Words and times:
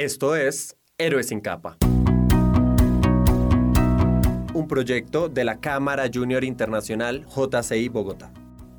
Esto 0.00 0.34
es 0.34 0.78
Héroes 0.96 1.26
sin 1.26 1.40
capa. 1.40 1.76
Un 4.54 4.66
proyecto 4.66 5.28
de 5.28 5.44
la 5.44 5.60
Cámara 5.60 6.08
Junior 6.10 6.42
Internacional 6.42 7.26
JCI 7.26 7.90
Bogotá. 7.90 8.32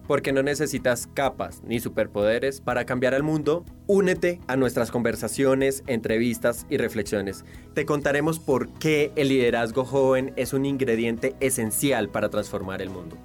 Porque 0.07 0.33
no 0.33 0.41
necesitas 0.41 1.05
capas 1.05 1.61
ni 1.63 1.79
superpoderes 1.79 2.59
para 2.59 2.85
cambiar 2.85 3.13
el 3.13 3.21
mundo, 3.21 3.65
únete 3.85 4.39
a 4.47 4.55
nuestras 4.55 4.89
conversaciones, 4.89 5.83
entrevistas 5.85 6.65
y 6.71 6.77
reflexiones. 6.77 7.45
Te 7.75 7.85
contaremos 7.85 8.39
por 8.39 8.73
qué 8.79 9.11
el 9.15 9.27
liderazgo 9.27 9.85
joven 9.85 10.33
es 10.37 10.53
un 10.53 10.65
ingrediente 10.65 11.35
esencial 11.39 12.09
para 12.09 12.29
transformar 12.29 12.81
el 12.81 12.89
mundo. 12.89 13.15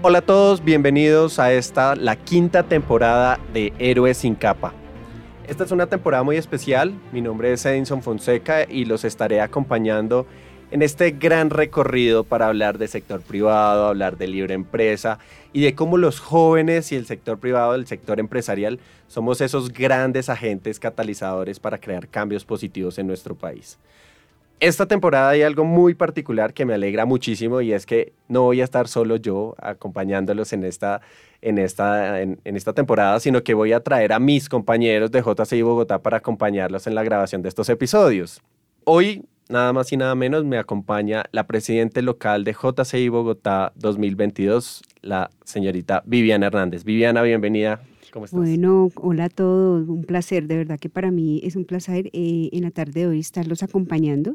Hola 0.00 0.18
a 0.18 0.22
todos, 0.22 0.62
bienvenidos 0.62 1.40
a 1.40 1.52
esta, 1.52 1.96
la 1.96 2.14
quinta 2.14 2.62
temporada 2.62 3.40
de 3.52 3.72
Héroes 3.80 4.18
sin 4.18 4.36
capa. 4.36 4.72
Esta 5.48 5.64
es 5.64 5.72
una 5.72 5.88
temporada 5.88 6.22
muy 6.22 6.36
especial, 6.36 6.94
mi 7.10 7.20
nombre 7.20 7.52
es 7.52 7.66
Edinson 7.66 8.00
Fonseca 8.00 8.62
y 8.62 8.84
los 8.84 9.02
estaré 9.04 9.40
acompañando 9.40 10.24
en 10.70 10.82
este 10.82 11.10
gran 11.10 11.50
recorrido 11.50 12.22
para 12.22 12.46
hablar 12.46 12.78
de 12.78 12.86
sector 12.86 13.22
privado, 13.22 13.88
hablar 13.88 14.18
de 14.18 14.28
libre 14.28 14.54
empresa 14.54 15.18
y 15.52 15.62
de 15.62 15.74
cómo 15.74 15.96
los 15.96 16.20
jóvenes 16.20 16.92
y 16.92 16.94
el 16.94 17.04
sector 17.04 17.40
privado, 17.40 17.74
el 17.74 17.88
sector 17.88 18.20
empresarial, 18.20 18.78
somos 19.08 19.40
esos 19.40 19.72
grandes 19.72 20.28
agentes 20.28 20.78
catalizadores 20.78 21.58
para 21.58 21.78
crear 21.78 22.06
cambios 22.06 22.44
positivos 22.44 23.00
en 23.00 23.08
nuestro 23.08 23.34
país. 23.34 23.80
Esta 24.60 24.86
temporada 24.86 25.30
hay 25.30 25.42
algo 25.42 25.64
muy 25.64 25.94
particular 25.94 26.52
que 26.52 26.64
me 26.64 26.74
alegra 26.74 27.04
muchísimo 27.04 27.60
y 27.60 27.72
es 27.72 27.86
que 27.86 28.12
no 28.26 28.42
voy 28.42 28.60
a 28.60 28.64
estar 28.64 28.88
solo 28.88 29.14
yo 29.14 29.54
acompañándolos 29.58 30.52
en 30.52 30.64
esta, 30.64 31.00
en 31.42 31.58
esta, 31.58 32.20
en, 32.20 32.40
esta 32.44 32.72
temporada, 32.72 33.20
sino 33.20 33.44
que 33.44 33.54
voy 33.54 33.72
a 33.72 33.80
traer 33.80 34.12
a 34.12 34.18
mis 34.18 34.48
compañeros 34.48 35.12
de 35.12 35.22
JCI 35.22 35.62
Bogotá 35.62 36.00
para 36.02 36.16
acompañarlos 36.16 36.88
en 36.88 36.96
la 36.96 37.04
grabación 37.04 37.40
de 37.40 37.50
estos 37.50 37.68
episodios. 37.68 38.42
Hoy, 38.82 39.24
nada 39.48 39.72
más 39.72 39.92
y 39.92 39.96
nada 39.96 40.16
menos, 40.16 40.44
me 40.44 40.58
acompaña 40.58 41.24
la 41.30 41.46
presidente 41.46 42.02
local 42.02 42.42
de 42.42 42.52
JCI 42.52 43.08
Bogotá 43.10 43.72
2022, 43.76 44.82
la 45.02 45.30
señorita 45.44 46.02
Viviana 46.04 46.48
Hernández. 46.48 46.82
Viviana, 46.82 47.22
bienvenida. 47.22 47.80
Bueno, 48.32 48.90
hola 48.96 49.24
a 49.24 49.28
todos, 49.28 49.88
un 49.88 50.04
placer, 50.04 50.46
de 50.46 50.56
verdad 50.56 50.78
que 50.78 50.88
para 50.88 51.10
mí 51.10 51.40
es 51.42 51.56
un 51.56 51.64
placer 51.64 52.08
eh, 52.12 52.48
en 52.52 52.62
la 52.62 52.70
tarde 52.70 53.00
de 53.00 53.06
hoy 53.08 53.18
estarlos 53.20 53.62
acompañando. 53.62 54.32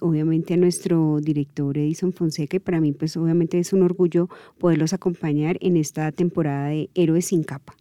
Obviamente 0.00 0.54
a 0.54 0.56
nuestro 0.56 1.20
director 1.20 1.76
Edison 1.76 2.12
Fonseca 2.12 2.56
y 2.56 2.60
para 2.60 2.80
mí 2.80 2.92
pues 2.92 3.16
obviamente 3.16 3.58
es 3.58 3.72
un 3.72 3.82
orgullo 3.82 4.28
poderlos 4.58 4.92
acompañar 4.92 5.58
en 5.60 5.76
esta 5.76 6.12
temporada 6.12 6.68
de 6.68 6.88
Héroes 6.94 7.26
sin 7.26 7.42
capa. 7.42 7.74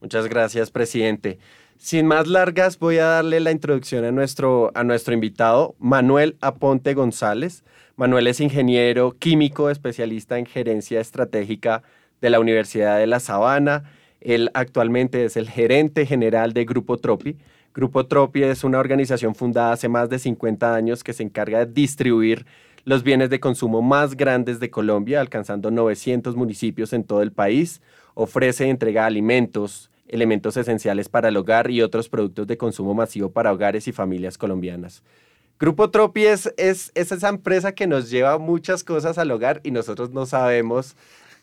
Muchas 0.00 0.28
gracias, 0.28 0.70
presidente. 0.70 1.38
Sin 1.76 2.06
más 2.06 2.26
largas, 2.26 2.78
voy 2.78 2.98
a 2.98 3.06
darle 3.06 3.40
la 3.40 3.50
introducción 3.50 4.04
a 4.04 4.12
nuestro, 4.12 4.70
a 4.74 4.84
nuestro 4.84 5.14
invitado, 5.14 5.74
Manuel 5.78 6.36
Aponte 6.40 6.94
González. 6.94 7.64
Manuel 7.96 8.26
es 8.26 8.40
ingeniero 8.40 9.12
químico, 9.18 9.68
especialista 9.68 10.38
en 10.38 10.46
gerencia 10.46 11.00
estratégica 11.00 11.82
de 12.20 12.30
la 12.30 12.40
Universidad 12.40 12.98
de 12.98 13.06
La 13.06 13.20
Sabana 13.20 13.84
él 14.24 14.50
actualmente 14.54 15.24
es 15.24 15.36
el 15.36 15.48
gerente 15.48 16.06
general 16.06 16.52
de 16.52 16.64
Grupo 16.64 16.96
Tropi. 16.98 17.36
Grupo 17.74 18.06
Tropi 18.06 18.42
es 18.42 18.64
una 18.64 18.78
organización 18.78 19.34
fundada 19.34 19.72
hace 19.72 19.88
más 19.88 20.08
de 20.10 20.18
50 20.18 20.74
años 20.74 21.02
que 21.02 21.12
se 21.12 21.22
encarga 21.22 21.64
de 21.64 21.72
distribuir 21.72 22.46
los 22.84 23.02
bienes 23.02 23.30
de 23.30 23.40
consumo 23.40 23.80
más 23.82 24.16
grandes 24.16 24.60
de 24.60 24.70
Colombia, 24.70 25.20
alcanzando 25.20 25.70
900 25.70 26.36
municipios 26.36 26.92
en 26.92 27.04
todo 27.04 27.22
el 27.22 27.32
país. 27.32 27.80
Ofrece 28.14 28.68
entrega 28.68 29.06
alimentos, 29.06 29.90
elementos 30.08 30.56
esenciales 30.56 31.08
para 31.08 31.28
el 31.28 31.36
hogar 31.36 31.70
y 31.70 31.82
otros 31.82 32.08
productos 32.08 32.46
de 32.46 32.56
consumo 32.58 32.94
masivo 32.94 33.30
para 33.30 33.52
hogares 33.52 33.88
y 33.88 33.92
familias 33.92 34.36
colombianas. 34.36 35.02
Grupo 35.62 35.90
Tropi 35.90 36.24
es, 36.26 36.52
esa 36.56 37.28
empresa 37.28 37.72
que 37.72 37.86
nos 37.86 38.10
lleva 38.10 38.36
muchas 38.38 38.82
cosas 38.82 39.16
al 39.16 39.30
hogar 39.30 39.60
y 39.62 39.70
nosotros 39.70 40.10
no 40.10 40.26
sabemos 40.26 40.96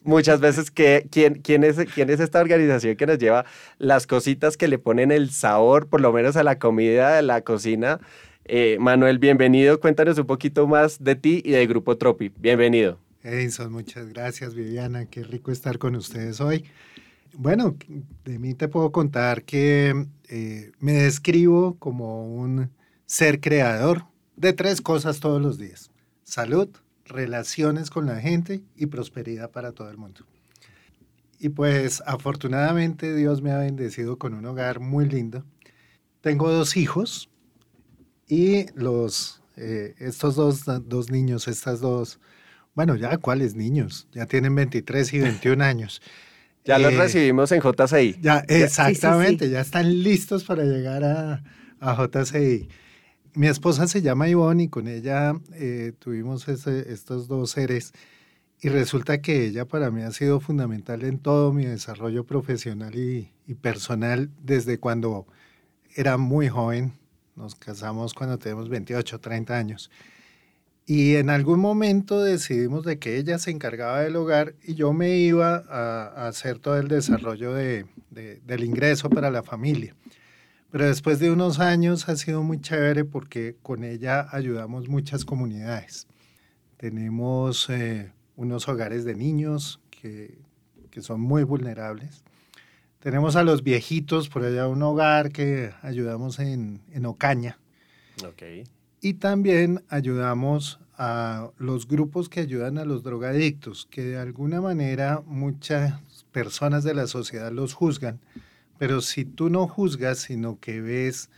muchas 0.04 0.40
veces 0.40 0.72
que, 0.72 1.08
¿quién, 1.12 1.36
quién, 1.36 1.64
es, 1.64 1.78
quién 1.94 2.10
es 2.10 2.20
esta 2.20 2.40
organización 2.40 2.96
que 2.96 3.06
nos 3.06 3.18
lleva 3.18 3.46
las 3.78 4.08
cositas 4.08 4.58
que 4.58 4.68
le 4.68 4.80
ponen 4.80 5.12
el 5.12 5.30
sabor, 5.30 5.88
por 5.88 6.02
lo 6.02 6.12
menos 6.14 6.36
a 6.36 6.44
la 6.44 6.60
comida 6.60 7.16
de 7.16 7.22
la 7.22 7.42
cocina. 7.42 8.00
Eh, 8.46 8.78
Manuel, 8.80 9.20
bienvenido. 9.20 9.80
Cuéntanos 9.80 10.18
un 10.18 10.26
poquito 10.26 10.68
más 10.68 11.04
de 11.04 11.16
ti 11.16 11.42
y 11.46 11.52
del 11.52 11.68
Grupo 11.68 11.98
Tropi. 11.98 12.32
Bienvenido. 12.38 13.00
Edison, 13.22 13.72
muchas 13.72 14.10
gracias, 14.10 14.56
Viviana. 14.56 15.06
Qué 15.06 15.24
rico 15.24 15.52
estar 15.52 15.78
con 15.78 15.96
ustedes 15.96 16.42
hoy. 16.42 16.66
Bueno, 17.34 17.76
de 18.26 18.40
mí 18.40 18.54
te 18.56 18.68
puedo 18.68 18.92
contar 18.92 19.44
que 19.44 20.08
eh, 20.30 20.72
me 20.80 20.94
describo 20.94 21.76
como 21.78 22.26
un 22.34 22.72
ser 23.06 23.40
creador 23.40 24.06
de 24.36 24.54
tres 24.54 24.82
cosas 24.82 25.20
todos 25.20 25.42
los 25.42 25.58
días. 25.58 25.92
Salud, 26.24 26.70
relaciones 27.10 27.90
con 27.90 28.06
la 28.06 28.20
gente 28.22 28.62
y 28.76 28.86
prosperidad 28.86 29.52
para 29.52 29.74
todo 29.74 29.90
el 29.90 29.98
mundo. 29.98 30.22
Y 31.40 31.50
pues 31.50 32.02
afortunadamente 32.06 33.16
Dios 33.16 33.42
me 33.42 33.52
ha 33.52 33.58
bendecido 33.58 34.18
con 34.18 34.34
un 34.34 34.46
hogar 34.46 34.80
muy 34.80 35.06
lindo. 35.06 35.44
Tengo 36.22 36.52
dos 36.52 36.78
hijos 36.78 37.30
y 38.28 38.66
los, 38.76 39.42
eh, 39.56 39.96
estos 40.00 40.36
dos, 40.36 40.64
dos 40.86 41.10
niños, 41.10 41.48
estas 41.48 41.80
dos, 41.80 42.20
bueno, 42.76 42.96
ya 42.96 43.18
cuáles 43.18 43.56
niños, 43.56 44.08
ya 44.12 44.26
tienen 44.26 44.54
23 44.56 45.14
y 45.14 45.20
21 45.20 45.64
años. 45.64 46.02
Ya 46.66 46.78
los 46.78 46.94
eh, 46.94 46.98
recibimos 46.98 47.52
en 47.54 47.62
JCI. 47.62 48.18
Ya, 48.22 48.44
exactamente, 48.48 49.50
ya 49.50 49.62
están 49.62 50.04
listos 50.04 50.44
para 50.44 50.66
llegar 50.66 51.04
a, 51.04 51.42
a 51.80 51.96
JCI 51.96 52.68
mi 53.34 53.48
esposa 53.48 53.88
se 53.88 54.02
llama 54.02 54.28
Ivonne 54.30 54.64
y 54.64 54.68
con 54.70 54.88
ella 54.88 55.40
eh, 55.54 55.94
tuvimos 56.00 56.48
estos 56.48 57.28
dos 57.28 57.52
seres 57.52 57.94
y 58.62 58.70
resulta 58.70 59.22
que 59.22 59.46
ella 59.46 59.66
para 59.66 59.90
mí 59.90 60.02
ha 60.02 60.12
sido 60.12 60.40
fundamental 60.40 61.04
en 61.04 61.20
todo 61.20 61.54
mi 61.54 61.66
desarrollo 61.66 62.26
profesional 62.26 62.96
y, 62.96 63.32
personal 63.62 64.30
desde 64.44 64.80
cuando 64.80 65.26
era 65.96 66.18
muy 66.18 66.50
joven. 66.50 66.94
Nos 67.36 67.56
casamos 67.56 68.14
cuando 68.14 68.38
tenemos 68.38 68.68
28, 68.68 69.20
30 69.20 69.58
años. 69.58 69.90
Y 70.86 71.16
en 71.16 71.30
algún 71.30 71.60
momento 71.60 72.22
decidimos 72.22 72.84
de 72.84 73.00
que 73.00 73.18
ella 73.18 73.40
se 73.40 73.52
encargaba 73.52 74.02
del 74.02 74.16
hogar 74.18 74.56
y 74.64 74.74
yo 74.74 74.92
me 74.92 75.18
iba 75.18 75.64
a, 75.70 76.28
hacer 76.28 76.60
todo 76.60 76.78
el 76.78 76.90
desarrollo 76.90 77.54
del 77.54 78.64
ingreso 78.64 79.10
para 79.10 79.32
la 79.32 79.42
familia. 79.42 79.96
Pero 80.72 80.86
después 80.86 81.20
de 81.20 81.32
unos 81.32 81.60
años 81.60 82.08
ha 82.10 82.16
sido 82.16 82.44
muy 82.44 82.62
chévere 82.62 83.04
porque 83.04 83.56
con 83.62 83.84
ella 83.84 84.28
ayudamos 84.32 84.88
muchas 84.88 85.26
comunidades. 85.26 86.08
Tenemos 86.78 87.70
eh, 87.70 88.12
unos 88.36 88.68
hogares 88.68 89.04
de 89.04 89.16
niños 89.16 89.82
que, 89.90 90.38
que, 90.92 91.02
son 91.02 91.22
muy 91.22 91.44
vulnerables. 91.44 92.24
Tenemos 93.00 93.36
a 93.36 93.44
los 93.44 93.64
viejitos, 93.64 94.30
por 94.30 94.44
allá 94.44 94.68
un 94.68 94.82
hogar 94.84 95.32
que 95.32 95.72
ayudamos 95.82 96.40
en, 96.40 96.82
en 96.92 97.06
Ocaña. 97.06 97.58
Okay. 98.24 98.66
Y 99.02 99.16
también 99.16 99.84
ayudamos 99.90 100.80
a 100.98 101.50
los 101.58 101.88
grupos 101.88 102.30
que 102.30 102.42
ayudan 102.42 102.78
a 102.78 102.86
los 102.86 103.04
drogadictos, 103.04 103.88
que 103.90 104.04
de 104.04 104.18
alguna 104.18 104.62
manera 104.62 105.24
muchas 105.26 106.00
personas 106.32 106.84
de 106.84 106.94
la 106.94 107.08
sociedad 107.08 107.52
los 107.52 107.74
juzgan 107.74 108.20
pero 108.80 109.02
si 109.02 109.26
tú 109.26 109.50
no 109.50 109.68
juzgas, 109.68 110.20
sino 110.20 110.58
que 110.60 110.80
ves 110.80 111.30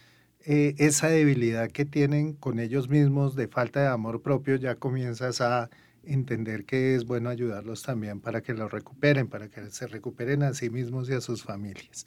eh, 0.45 0.75
esa 0.77 1.07
debilidad 1.07 1.71
que 1.71 1.85
tienen 1.85 2.33
con 2.33 2.59
ellos 2.59 2.87
mismos 2.87 3.35
de 3.35 3.47
falta 3.47 3.81
de 3.81 3.87
amor 3.87 4.21
propio, 4.21 4.55
ya 4.55 4.75
comienzas 4.75 5.41
a 5.41 5.71
entender 6.03 6.65
que 6.65 6.95
es 6.95 7.05
bueno 7.05 7.29
ayudarlos 7.29 7.81
también 7.81 8.21
para 8.21 8.41
que 8.41 8.53
lo 8.53 8.69
recuperen, 8.69 9.27
para 9.27 9.49
que 9.49 9.71
se 9.71 9.87
recuperen 9.87 10.43
a 10.43 10.53
sí 10.53 10.69
mismos 10.69 11.09
y 11.09 11.13
a 11.13 11.21
sus 11.21 11.43
familias. 11.43 12.05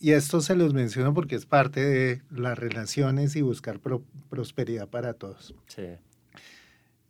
Y 0.00 0.12
esto 0.12 0.40
se 0.40 0.56
los 0.56 0.72
menciono 0.72 1.12
porque 1.12 1.36
es 1.36 1.44
parte 1.44 1.84
de 1.84 2.22
las 2.30 2.58
relaciones 2.58 3.36
y 3.36 3.42
buscar 3.42 3.78
prosperidad 4.30 4.88
para 4.88 5.12
todos. 5.12 5.54
Sí. 5.66 5.84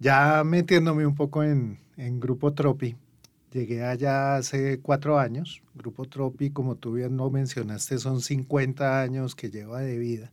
Ya 0.01 0.43
metiéndome 0.43 1.07
un 1.07 1.15
poco 1.15 1.45
en, 1.45 1.79
en 1.97 2.19
Grupo 2.19 2.55
Tropi, 2.55 2.97
Llegué 3.53 3.85
allá 3.85 4.37
hace 4.37 4.81
cuatro 4.81 5.19
años. 5.19 5.63
Grupo 5.75 6.05
Tropi, 6.05 6.51
como 6.51 6.77
tú 6.77 6.93
bien 6.93 7.17
lo 7.17 7.31
mencionaste, 7.31 7.99
son 7.99 8.21
50 8.21 9.03
años 9.03 9.35
que 9.35 9.51
lleva 9.51 9.81
de 9.81 9.99
vida. 9.99 10.31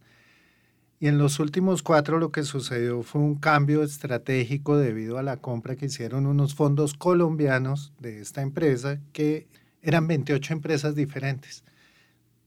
Y 1.00 1.08
en 1.08 1.18
los 1.18 1.40
últimos 1.40 1.84
cuatro 1.84 2.18
lo 2.18 2.32
que 2.32 2.44
sucedió 2.44 3.04
fue 3.04 3.22
un 3.22 3.36
cambio 3.36 3.84
estratégico 3.84 4.78
debido 4.78 5.18
a 5.18 5.24
la 5.24 5.38
compra 5.38 5.76
que 5.76 5.86
hicieron 5.86 6.26
unos 6.26 6.56
fondos 6.56 6.96
colombianos 6.96 7.94
de 8.00 8.20
esta 8.20 8.42
empresa, 8.42 9.00
que 9.14 9.48
eran 9.82 10.08
28 10.08 10.54
empresas 10.54 10.96
diferentes, 10.96 11.64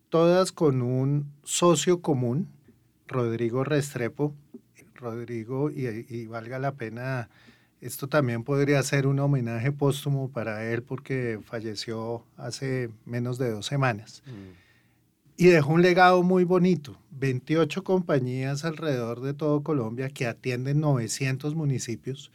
todas 0.09 0.51
con 0.51 0.83
un 0.83 1.33
socio 1.45 2.01
común, 2.01 2.49
Rodrigo 3.07 3.65
Restrepo. 3.65 4.35
Rodrigo, 5.01 5.71
y, 5.71 6.27
valga 6.27 6.59
la 6.59 6.73
pena, 6.73 7.31
esto 7.81 8.09
también 8.09 8.44
podría 8.44 8.82
ser 8.82 9.06
un 9.06 9.19
homenaje 9.19 9.73
póstumo 9.73 10.31
para 10.31 10.71
él 10.71 10.82
porque 10.82 11.41
falleció 11.44 12.25
hace 12.37 12.91
menos 13.06 13.38
de 13.38 13.50
dos 13.50 13.67
semanas. 13.67 14.23
Mm. 14.27 15.43
Y 15.43 15.47
dejó 15.47 15.73
un 15.73 15.81
legado 15.81 16.23
muy 16.23 16.44
bonito, 16.44 16.99
28 17.12 17.82
compañías 17.82 18.67
alrededor 18.67 19.23
de 19.23 19.32
todo 19.32 19.62
Colombia 19.62 20.11
que 20.11 20.27
atienden 20.27 20.81
900 20.81 21.55
municipios. 21.55 22.31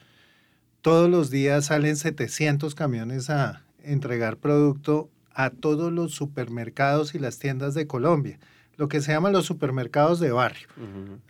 Todos 0.81 1.09
los 1.09 1.30
días 1.30 1.65
salen 1.65 1.98
700 1.98 2.74
camiones 2.74 3.30
a 3.30 3.63
entregar 3.83 4.38
producto 4.38 5.09
a 5.31 5.51
todos 5.51 5.94
los 5.94 6.13
supermercados 6.13 7.13
y 7.13 7.19
las 7.19 7.38
tiendas 7.38 7.75
de 7.75 7.86
Colombia 7.86 8.39
lo 8.77 8.88
que 8.88 9.01
se 9.01 9.12
llaman 9.12 9.33
los 9.33 9.45
supermercados 9.45 10.19
de 10.19 10.31
barrio. 10.31 10.68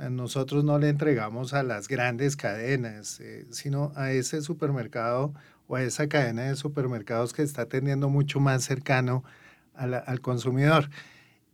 Nosotros 0.10 0.64
no 0.64 0.80
le 0.80 0.90
entregamos 0.90 1.54
a 1.54 1.64
las 1.64 1.88
grandes 1.88 2.36
cadenas, 2.36 3.20
eh, 3.20 3.46
sino 3.52 3.92
a 3.96 4.12
ese 4.12 4.42
supermercado 4.42 5.34
o 5.68 5.76
a 5.76 5.84
esa 5.84 6.08
cadena 6.08 6.44
de 6.44 6.56
supermercados 6.56 7.34
que 7.34 7.44
está 7.44 7.68
teniendo 7.68 8.10
mucho 8.10 8.40
más 8.40 8.64
cercano 8.64 9.24
al 9.76 10.22
consumidor. 10.22 10.90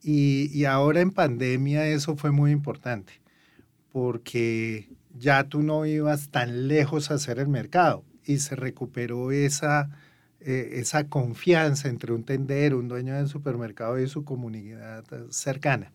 Y, 0.03 0.49
y, 0.57 0.65
ahora 0.65 1.01
en 1.01 1.11
pandemia 1.11 1.87
eso 1.87 2.15
fue 2.15 2.31
muy 2.31 2.51
importante, 2.51 3.21
porque 3.91 4.89
ya 5.17 5.43
tú 5.43 5.61
no 5.61 5.85
ibas 5.85 6.29
tan 6.29 6.67
lejos 6.67 7.11
a 7.11 7.15
hacer 7.15 7.37
el 7.37 7.47
mercado 7.47 8.03
y 8.25 8.39
se 8.39 8.55
recuperó 8.55 9.31
esa 9.31 9.89
eh, 10.43 10.79
esa 10.79 11.07
confianza 11.07 11.87
entre 11.87 12.13
un 12.13 12.23
tendero, 12.23 12.79
un 12.79 12.87
dueño 12.87 13.15
del 13.15 13.27
supermercado 13.27 13.99
y 13.99 14.07
su 14.07 14.23
comunidad 14.23 15.03
cercana. 15.29 15.93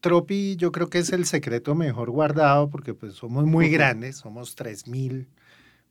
Tropi 0.00 0.56
yo 0.56 0.72
creo 0.72 0.90
que 0.90 0.98
es 0.98 1.12
el 1.12 1.24
secreto 1.24 1.74
mejor 1.76 2.10
guardado 2.10 2.68
porque 2.68 2.94
pues 2.94 3.14
somos 3.14 3.46
muy 3.46 3.68
grandes, 3.68 4.16
somos 4.16 4.56
3.000, 4.56 5.28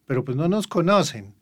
pero 0.06 0.26
pues 0.26 0.36
no 0.36 0.50
nos 0.50 0.68
conocen. 0.68 1.36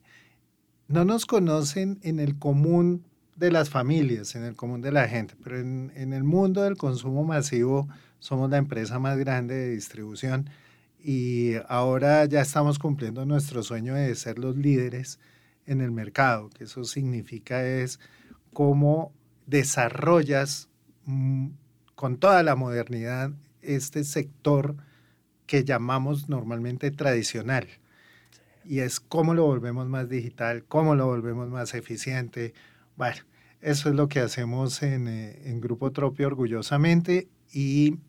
No 0.88 1.06
nos 1.06 1.26
conocen 1.26 2.00
en 2.04 2.20
el 2.20 2.38
común 2.38 3.04
de 3.36 3.52
las 3.52 3.72
familias, 3.72 4.36
en 4.36 4.44
el 4.44 4.56
común 4.56 4.82
de 4.82 4.92
la 4.92 5.08
gente, 5.08 5.36
pero 5.44 5.60
en, 5.60 5.92
en 5.96 6.14
el 6.14 6.24
mundo 6.24 6.62
del 6.62 6.78
consumo 6.78 7.24
masivo 7.24 7.88
somos 8.20 8.52
la 8.52 8.58
empresa 8.58 9.00
más 9.00 9.18
grande 9.18 9.56
de 9.56 9.72
distribución 9.72 10.50
y 11.00 11.54
ahora 11.68 12.26
ya 12.26 12.42
estamos 12.42 12.78
cumpliendo 12.78 13.26
nuestro 13.26 13.64
sueño 13.64 13.96
de 13.96 14.14
ser 14.14 14.38
los 14.38 14.56
líderes 14.56 15.20
en 15.66 15.82
el 15.82 15.92
mercado, 15.92 16.50
que 16.50 16.66
eso 16.66 16.84
significa 16.84 17.66
es 17.66 18.00
cómo 18.54 19.14
desarrollas 19.46 20.70
mm, 21.06 21.48
con 21.96 22.18
toda 22.18 22.44
la 22.44 22.56
modernidad 22.56 23.32
este 23.62 24.04
sector 24.04 24.76
que 25.46 25.64
llamamos 25.64 26.30
normalmente 26.30 26.92
tradicional. 26.92 27.68
Y 28.64 28.80
es 28.80 29.00
cómo 29.00 29.34
lo 29.34 29.46
volvemos 29.46 29.88
más 29.88 30.10
digital, 30.10 30.64
cómo 30.68 30.96
lo 30.96 31.06
volvemos 31.06 31.50
más 31.50 31.74
eficiente. 31.76 32.54
Bueno, 32.96 33.22
eso 33.62 33.90
es 33.90 33.96
lo 33.96 34.08
que 34.08 34.20
hacemos 34.20 34.82
en, 34.82 35.08
eh, 35.08 35.42
en 35.46 35.62
Grupo 35.62 35.92
Tropio 35.92 36.28
orgullosamente 36.28 37.28
y 37.52 38.00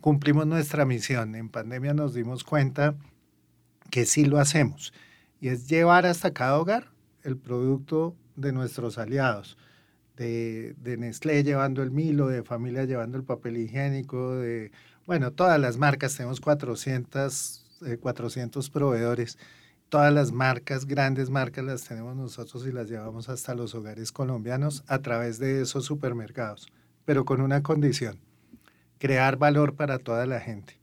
cumplimos 0.00 0.46
nuestra 0.46 0.86
misión. 0.86 1.34
En 1.34 1.50
pandemia 1.50 1.92
nos 1.92 2.14
dimos 2.14 2.44
cuenta 2.44 2.94
que 3.90 4.06
sí 4.06 4.24
lo 4.24 4.38
hacemos 4.38 4.92
y 5.40 5.48
es 5.48 5.68
llevar 5.68 6.06
hasta 6.06 6.32
cada 6.32 6.58
hogar 6.58 6.90
el 7.22 7.36
producto 7.36 8.16
de 8.36 8.52
nuestros 8.52 8.98
aliados, 8.98 9.56
de, 10.16 10.74
de, 10.78 10.96
Nestlé 10.96 11.44
llevando 11.44 11.82
el 11.82 11.90
Milo, 11.90 12.28
de 12.28 12.42
Familia 12.42 12.84
llevando 12.84 13.16
el 13.16 13.24
papel 13.24 13.56
higiénico, 13.56 14.36
de, 14.36 14.72
bueno, 15.06 15.32
todas 15.32 15.60
las 15.60 15.76
marcas, 15.76 16.16
tenemos 16.16 16.40
400, 16.40 17.64
400 18.00 18.66
eh, 18.66 18.70
proveedores, 18.72 19.38
todas 19.88 20.12
las 20.12 20.32
marcas, 20.32 20.86
grandes 20.86 21.30
marcas 21.30 21.64
las 21.64 21.84
tenemos 21.84 22.16
nosotros 22.16 22.66
y 22.66 22.72
las 22.72 22.88
llevamos 22.88 23.28
hasta 23.28 23.54
los 23.54 23.74
hogares 23.74 24.12
colombianos 24.12 24.84
a 24.86 24.98
través 25.00 25.38
de 25.38 25.62
esos 25.62 25.84
supermercados, 25.84 26.68
pero 27.04 27.24
con 27.24 27.40
una 27.40 27.62
condición, 27.62 28.18
crear 28.98 29.36
valor 29.36 29.74
para 29.74 29.98
toda 29.98 30.26
la 30.26 30.40
gente, 30.40 30.78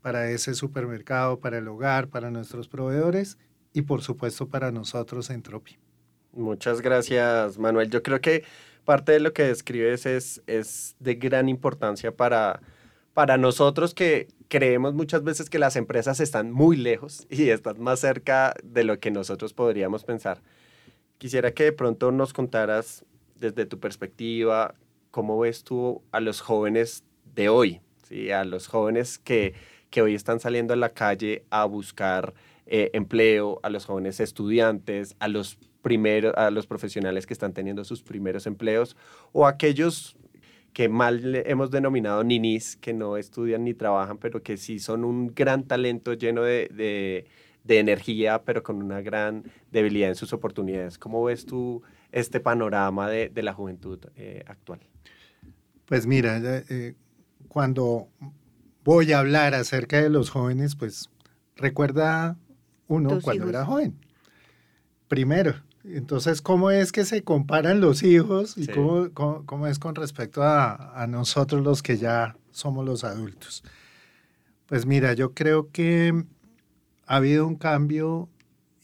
para 0.00 0.30
ese 0.30 0.54
supermercado, 0.54 1.40
para 1.40 1.58
el 1.58 1.68
hogar, 1.68 2.08
para 2.08 2.30
nuestros 2.30 2.68
proveedores 2.68 3.36
y 3.74 3.82
por 3.82 4.00
supuesto 4.00 4.48
para 4.48 4.72
nosotros 4.72 5.28
en 5.28 5.42
Tropi. 5.42 5.76
Muchas 6.32 6.80
gracias, 6.80 7.58
Manuel. 7.58 7.90
Yo 7.90 8.02
creo 8.02 8.20
que 8.20 8.44
parte 8.84 9.12
de 9.12 9.20
lo 9.20 9.32
que 9.34 9.42
describes 9.42 10.06
es, 10.06 10.42
es 10.46 10.96
de 11.00 11.16
gran 11.16 11.48
importancia 11.48 12.16
para, 12.16 12.60
para 13.12 13.36
nosotros 13.36 13.92
que 13.92 14.28
creemos 14.48 14.94
muchas 14.94 15.22
veces 15.24 15.50
que 15.50 15.58
las 15.58 15.76
empresas 15.76 16.20
están 16.20 16.50
muy 16.52 16.76
lejos 16.76 17.26
y 17.28 17.50
están 17.50 17.80
más 17.80 18.00
cerca 18.00 18.54
de 18.62 18.84
lo 18.84 18.98
que 19.00 19.10
nosotros 19.10 19.52
podríamos 19.52 20.04
pensar. 20.04 20.40
Quisiera 21.18 21.52
que 21.52 21.64
de 21.64 21.72
pronto 21.72 22.12
nos 22.12 22.32
contaras 22.32 23.04
desde 23.34 23.66
tu 23.66 23.80
perspectiva 23.80 24.74
cómo 25.10 25.38
ves 25.38 25.64
tú 25.64 26.02
a 26.12 26.20
los 26.20 26.40
jóvenes 26.40 27.04
de 27.34 27.48
hoy, 27.48 27.80
¿sí? 28.08 28.30
a 28.30 28.44
los 28.44 28.68
jóvenes 28.68 29.18
que, 29.18 29.54
que 29.90 30.02
hoy 30.02 30.14
están 30.14 30.38
saliendo 30.38 30.74
a 30.74 30.76
la 30.76 30.90
calle 30.90 31.44
a 31.50 31.64
buscar 31.64 32.34
eh, 32.66 32.90
empleo, 32.94 33.60
a 33.62 33.70
los 33.70 33.84
jóvenes 33.84 34.20
estudiantes, 34.20 35.16
a 35.18 35.28
los 35.28 35.58
primeros, 35.82 36.34
a 36.36 36.50
los 36.50 36.66
profesionales 36.66 37.26
que 37.26 37.34
están 37.34 37.52
teniendo 37.52 37.84
sus 37.84 38.02
primeros 38.02 38.46
empleos 38.46 38.96
o 39.32 39.46
aquellos 39.46 40.16
que 40.74 40.88
mal 40.88 41.36
hemos 41.46 41.70
denominado 41.70 42.24
ninis, 42.24 42.76
que 42.76 42.92
no 42.92 43.16
estudian 43.16 43.64
ni 43.64 43.74
trabajan, 43.74 44.18
pero 44.18 44.42
que 44.42 44.56
sí 44.56 44.80
son 44.80 45.04
un 45.04 45.32
gran 45.34 45.64
talento 45.64 46.14
lleno 46.14 46.42
de, 46.42 47.26
energía, 47.66 48.42
pero 48.42 48.62
con 48.62 48.82
una 48.82 49.00
gran 49.00 49.44
debilidad 49.70 50.08
en 50.08 50.16
sus 50.16 50.32
oportunidades. 50.32 50.98
¿Cómo 50.98 51.22
ves 51.22 51.46
tú 51.46 51.82
este 52.10 52.40
panorama 52.40 53.08
de, 53.08 53.30
la 53.42 53.52
juventud 53.52 54.00
eh, 54.16 54.42
actual? 54.46 54.80
Pues 55.86 56.06
mira, 56.06 56.40
eh, 56.42 56.94
cuando 57.46 58.08
voy 58.84 59.12
a 59.12 59.20
hablar 59.20 59.54
acerca 59.54 60.02
de 60.02 60.10
los 60.10 60.28
jóvenes, 60.28 60.74
pues 60.74 61.08
recuerda 61.56 62.36
uno 62.88 63.20
cuando 63.20 63.48
era 63.48 63.64
joven. 63.64 63.94
Primero. 65.08 65.54
Entonces, 65.84 66.40
¿cómo 66.40 66.70
es 66.70 66.92
que 66.92 67.04
se 67.04 67.22
comparan 67.22 67.80
los 67.80 68.02
hijos 68.02 68.56
y 68.56 68.66
cómo, 68.68 69.10
cómo, 69.44 69.66
es 69.66 69.78
con 69.78 69.94
respecto 69.94 70.42
a, 70.42 71.02
a, 71.02 71.06
nosotros 71.06 71.62
los 71.62 71.82
que 71.82 71.98
ya 71.98 72.36
somos 72.52 72.86
los 72.86 73.04
adultos? 73.04 73.62
Pues 74.66 74.86
mira, 74.86 75.12
yo 75.12 75.34
creo 75.34 75.70
que 75.70 76.24
ha 77.06 77.16
habido 77.16 77.46
un 77.46 77.56
cambio 77.56 78.30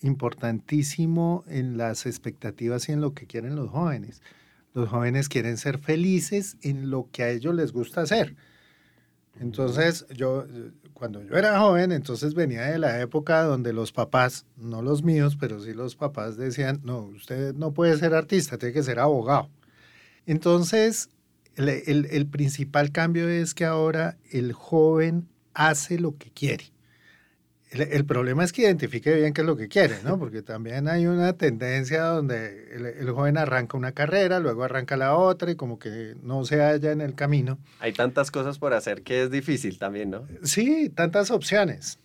importantísimo 0.03 1.43
en 1.47 1.79
las 1.79 2.05
expectativas 2.05 2.89
y 2.89 2.93
en 2.93 3.01
lo 3.01 3.15
que 3.15 3.27
quieren 3.27 3.57
los 3.57 3.71
jóvenes. 3.71 4.21
Los 4.75 4.89
jóvenes 4.89 5.29
quieren 5.29 5.57
ser 5.57 5.79
felices 5.79 6.57
en 6.63 6.91
lo 6.91 7.09
que 7.11 7.23
a 7.23 7.31
ellos 7.31 7.55
les 7.55 7.73
gusta 7.73 8.03
hacer. 8.03 8.37
Entonces, 9.41 10.07
yo, 10.15 10.47
cuando 10.95 11.23
yo 11.23 11.37
era 11.37 11.59
joven, 11.61 11.93
entonces 11.93 12.35
venía 12.35 12.63
de 12.63 12.79
la 12.79 13.01
época 13.01 13.43
donde 13.43 13.73
los 13.73 13.93
papás, 13.93 14.47
no 14.57 14.83
los 14.83 15.03
míos, 15.03 15.37
pero 15.39 15.61
sí 15.61 15.73
los 15.73 15.97
papás 15.97 16.37
decían, 16.37 16.81
no, 16.85 17.01
usted 17.01 17.55
no 17.55 17.73
puede 17.73 17.97
ser 17.97 18.15
artista, 18.15 18.59
tiene 18.59 18.73
que 18.73 18.83
ser 18.83 18.99
abogado. 18.99 19.49
Entonces, 20.27 21.09
el, 21.57 22.27
principal 22.31 22.93
cambio 22.93 23.29
es 23.29 23.55
que 23.55 23.65
ahora 23.65 24.17
el 24.31 24.53
joven 24.53 25.29
hace 25.55 25.99
lo 25.99 26.17
que 26.17 26.31
quiere. 26.31 26.67
El, 27.71 28.05
problema 28.05 28.43
es 28.43 28.53
que 28.53 28.63
identifique 28.63 29.15
bien 29.15 29.33
qué 29.33 29.43
es 29.43 29.47
lo 29.47 29.57
que 29.57 29.69
quiere, 29.69 29.95
¿no? 30.03 30.19
Porque 30.19 30.43
también 30.43 30.89
hay 30.89 31.07
una 31.07 31.35
tendencia 31.35 32.03
donde 32.03 32.97
el, 32.99 33.11
joven 33.11 33.39
arranca 33.39 33.77
una 33.77 33.93
carrera, 33.93 34.41
luego 34.41 34.65
arranca 34.65 34.97
la 34.97 35.15
otra 35.15 35.53
y 35.53 35.55
como 35.55 35.79
que 35.79 36.17
no 36.23 36.45
se 36.45 36.61
halla 36.61 36.91
en 36.91 37.01
el 37.01 37.15
camino. 37.15 37.59
Hay 37.79 37.93
tantas 37.93 38.33
cosas 38.33 38.59
por 38.59 38.75
hacer 38.75 39.03
que 39.03 39.23
es 39.23 39.31
difícil 39.31 39.79
también, 39.79 40.11
¿no? 40.11 40.27
Sí, 40.43 40.91
tantas 40.91 41.31
opciones. 41.31 41.99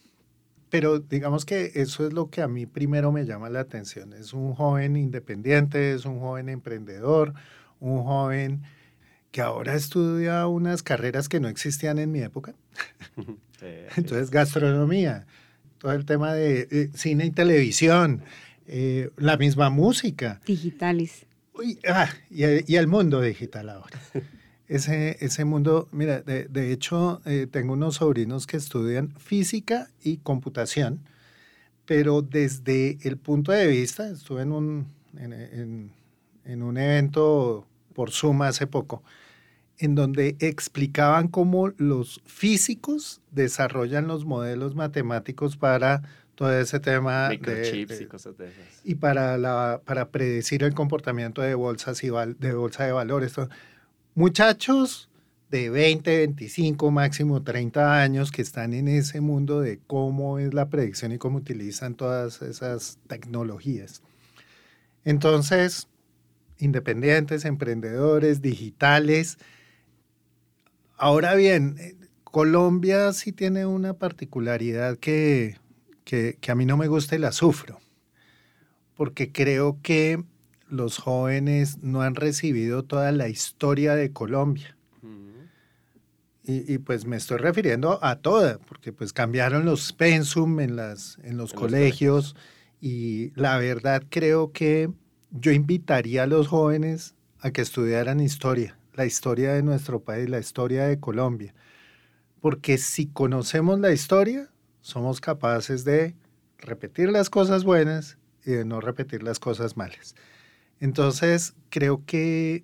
Pero 0.69 0.99
digamos 0.99 1.45
que 1.45 1.71
eso 1.75 2.05
es 2.05 2.13
lo 2.13 2.29
que 2.29 2.41
a 2.41 2.47
mí 2.47 2.67
primero 2.67 3.11
me 3.11 3.25
llama 3.25 3.49
la 3.49 3.61
atención. 3.61 4.13
Es 4.13 4.33
un 4.33 4.53
joven 4.53 4.95
independiente, 4.95 5.93
es 5.93 6.05
un 6.05 6.19
joven 6.19 6.49
emprendedor, 6.49 7.33
un 7.79 8.03
joven 8.03 8.63
que 9.31 9.41
ahora 9.41 9.73
estudia 9.73 10.45
unas 10.47 10.83
carreras 10.83 11.27
que 11.27 11.39
no 11.39 11.47
existían 11.47 11.97
en 11.97 12.11
mi 12.11 12.21
época. 12.21 12.53
Entonces, 13.95 14.29
gastronomía 14.29 15.25
todo 15.85 15.93
el 15.93 16.05
tema 16.05 16.33
de 16.33 16.89
cine 16.95 17.27
y 17.27 17.29
televisión, 17.29 18.23
eh, 18.65 19.11
la 19.17 19.37
misma 19.37 19.69
música. 19.69 20.41
Digitales. 20.43 21.27
Ah, 21.87 22.09
y, 22.31 22.75
el 22.75 22.87
mundo 22.87 23.21
digital 23.21 23.69
ahora. 23.69 24.01
Ese, 24.67 25.15
ese 25.23 25.45
mundo, 25.45 25.87
mira, 25.91 26.21
de, 26.21 26.71
hecho, 26.71 27.21
eh, 27.25 27.45
tengo 27.45 27.73
unos 27.73 27.97
sobrinos 27.97 28.47
que 28.47 28.57
estudian 28.57 29.11
física 29.19 29.91
y 30.01 30.17
computación, 30.17 31.01
pero 31.85 32.23
desde 32.23 32.97
el 33.03 33.17
punto 33.17 33.51
de 33.51 33.67
vista, 33.67 34.09
estuve 34.09 34.41
en 34.41 34.51
un, 34.51 34.87
en, 35.19 35.91
en 36.45 36.63
un 36.63 36.77
evento 36.79 37.67
por 37.93 38.09
Zoom 38.09 38.41
hace 38.41 38.65
poco, 38.65 39.03
en 39.77 39.95
donde 39.95 40.35
explicaban 40.39 41.27
cómo 41.27 41.69
los 41.77 42.21
físicos 42.25 43.21
desarrollan 43.31 44.07
los 44.07 44.25
modelos 44.25 44.75
matemáticos 44.75 45.57
para 45.57 46.01
todo 46.35 46.57
ese 46.57 46.79
tema 46.79 47.29
Microchips 47.29 48.01
y 48.01 48.05
cosas 48.05 48.37
de 48.37 48.49
esas. 48.49 48.81
Y 48.83 48.95
para, 48.95 49.37
la, 49.37 49.81
para 49.85 50.09
predecir 50.09 50.63
el 50.63 50.73
comportamiento 50.73 51.41
de 51.41 51.55
bolsas 51.55 52.03
y 52.03 52.09
de 52.09 52.53
bolsa 52.53 52.85
de 52.85 52.91
valores. 52.91 53.35
Muchachos 54.13 55.09
de 55.49 55.69
20, 55.69 56.17
25, 56.17 56.91
máximo 56.91 57.43
30 57.43 58.01
años 58.01 58.31
que 58.31 58.41
están 58.41 58.73
en 58.73 58.87
ese 58.87 59.21
mundo 59.21 59.61
de 59.61 59.79
cómo 59.87 60.39
es 60.39 60.53
la 60.53 60.69
predicción 60.69 61.11
y 61.11 61.17
cómo 61.17 61.37
utilizan 61.37 61.95
todas 61.95 62.41
esas 62.41 62.99
tecnologías. 63.07 64.01
Entonces, 65.05 65.87
independientes, 66.57 67.45
emprendedores, 67.45 68.41
digitales. 68.41 69.37
Ahora 70.97 71.35
bien, 71.35 71.75
eh, 71.79 71.95
Colombia 72.23 73.13
sí 73.13 73.31
tiene 73.31 73.65
una 73.65 73.93
particularidad 73.93 74.97
que, 74.97 75.57
que, 76.03 76.37
a 76.47 76.55
mí 76.55 76.65
no 76.65 76.77
me 76.77 76.87
gusta 76.87 77.15
y 77.15 77.19
la 77.19 77.31
sufro, 77.31 77.79
porque 78.95 79.31
creo 79.31 79.79
que 79.81 80.23
los 80.67 80.97
jóvenes 80.97 81.79
no 81.81 82.01
han 82.01 82.15
recibido 82.15 82.83
toda 82.83 83.11
la 83.11 83.29
historia 83.29 83.95
de 83.95 84.11
Colombia. 84.11 84.75
Y, 86.47 86.77
pues 86.77 87.05
me 87.05 87.15
estoy 87.15 87.37
refiriendo 87.37 87.97
a 88.03 88.17
toda, 88.17 88.59
porque 88.59 88.93
pues 88.93 89.13
cambiaron 89.13 89.65
los 89.65 89.93
pensum 89.93 90.59
en, 90.59 90.75
las, 90.75 91.17
en 91.23 91.37
los 91.37 91.53
colegios. 91.53 92.35
y 92.79 93.31
la 93.33 93.57
verdad 93.57 94.03
creo 94.11 94.51
que 94.51 94.91
yo 95.31 95.51
invitaría 95.51 96.23
a 96.23 96.27
los 96.27 96.47
jóvenes 96.47 97.15
a 97.39 97.49
que 97.49 97.61
estudiaran 97.61 98.19
historia, 98.19 98.77
la 98.95 99.05
historia 99.05 99.53
de 99.53 99.63
nuestro 99.63 100.01
país, 100.01 100.29
la 100.29 100.39
historia 100.39 100.85
de 100.85 100.99
Colombia. 100.99 101.53
Porque 102.41 102.77
si 102.77 103.07
conocemos 103.07 103.79
la 103.79 103.91
historia, 103.91 104.49
somos 104.81 105.21
capaces 105.21 105.85
de 105.85 106.15
repetir 106.57 107.09
las 107.09 107.29
cosas 107.29 107.63
buenas 107.63 108.17
y 108.43 108.51
de 108.51 108.65
no 108.65 108.81
repetir 108.81 109.23
las 109.23 109.39
cosas 109.39 109.77
malas. 109.77 110.15
Entonces, 110.79 111.53
creo 111.69 112.03
que 112.05 112.63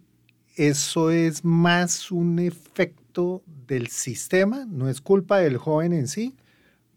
eso 0.55 1.11
es 1.11 1.45
más 1.45 2.11
un 2.11 2.39
efecto 2.39 3.43
del 3.67 3.88
sistema, 3.88 4.65
no 4.65 4.89
es 4.89 5.01
culpa 5.01 5.39
del 5.39 5.57
joven 5.57 5.93
en 5.93 6.07
sí, 6.07 6.35